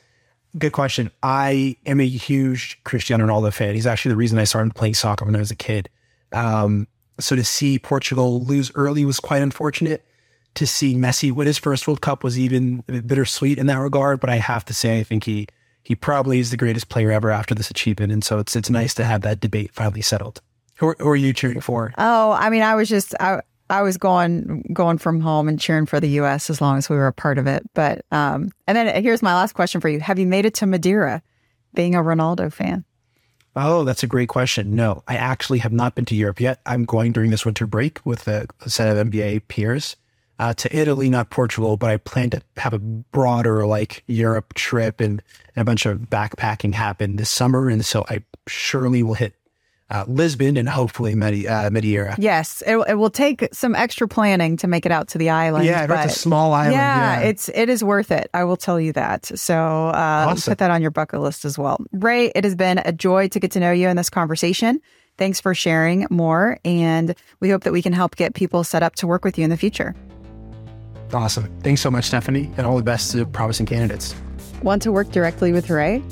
[0.57, 1.11] Good question.
[1.23, 3.75] I am a huge Cristiano Ronaldo fan.
[3.75, 5.91] He's actually the reason I started playing soccer when I was a kid.
[6.33, 6.89] Um,
[7.21, 10.05] so to see Portugal lose early was quite unfortunate.
[10.55, 14.21] To see Messi win his first World Cup was even bittersweet in that regard.
[14.21, 15.47] But I have to say, I think he
[15.83, 18.13] he probably is the greatest player ever after this achievement.
[18.13, 20.41] And so it's it's nice to have that debate finally settled.
[20.77, 21.93] Who, who are you cheering for?
[21.99, 25.87] Oh, I mean, I was just I I was going going from home and cheering
[25.87, 26.51] for the U.S.
[26.51, 27.63] as long as we were a part of it.
[27.75, 30.67] But um, and then here's my last question for you: Have you made it to
[30.67, 31.23] Madeira,
[31.75, 32.85] being a Ronaldo fan?
[33.57, 34.77] Oh, that's a great question.
[34.77, 36.61] No, I actually have not been to Europe yet.
[36.67, 39.97] I'm going during this winter break with a, a set of MBA peers
[40.41, 44.99] uh, to Italy, not Portugal, but I plan to have a broader like Europe trip
[44.99, 45.23] and,
[45.55, 47.69] and a bunch of backpacking happen this summer.
[47.69, 49.35] And so I surely will hit
[49.91, 52.17] uh, Lisbon and hopefully Medi- uh, Madeira.
[52.19, 55.67] Yes, it, it will take some extra planning to make it out to the island.
[55.67, 56.73] Yeah, but it's a small island.
[56.73, 58.31] Yeah, Yeah, it's it is worth it.
[58.33, 59.27] I will tell you that.
[59.39, 59.55] So
[59.89, 60.53] uh, Awesome.
[60.53, 61.85] put that on your bucket list as well.
[61.93, 64.81] Ray, it has been a joy to get to know you in this conversation.
[65.19, 68.95] Thanks for sharing more, and we hope that we can help get people set up
[68.97, 69.95] to work with you in the future.
[71.15, 71.51] Awesome.
[71.63, 74.15] Thanks so much, Stephanie, and all the best to promising candidates.
[74.63, 76.03] Want to work directly with Ray?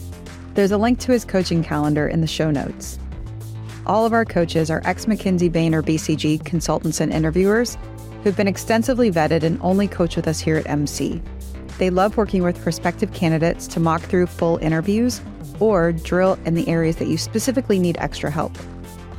[0.55, 2.99] There's a link to his coaching calendar in the show notes.
[3.87, 7.79] All of our coaches are ex McKinsey, Bain, or BCG consultants and interviewers
[8.23, 11.23] who've been extensively vetted and only coach with us here at MC.
[11.79, 15.21] They love working with prospective candidates to mock through full interviews
[15.61, 18.57] or drill in the areas that you specifically need extra help.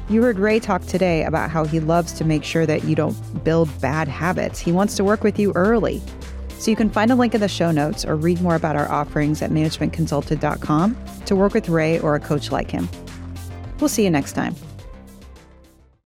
[0.10, 3.44] You heard Ray talk today about how he loves to make sure that you don't
[3.44, 4.60] build bad habits.
[4.60, 6.02] He wants to work with you early.
[6.58, 8.92] So you can find a link in the show notes or read more about our
[8.92, 12.90] offerings at managementconsulted.com to work with Ray or a coach like him.
[13.80, 14.56] We'll see you next time.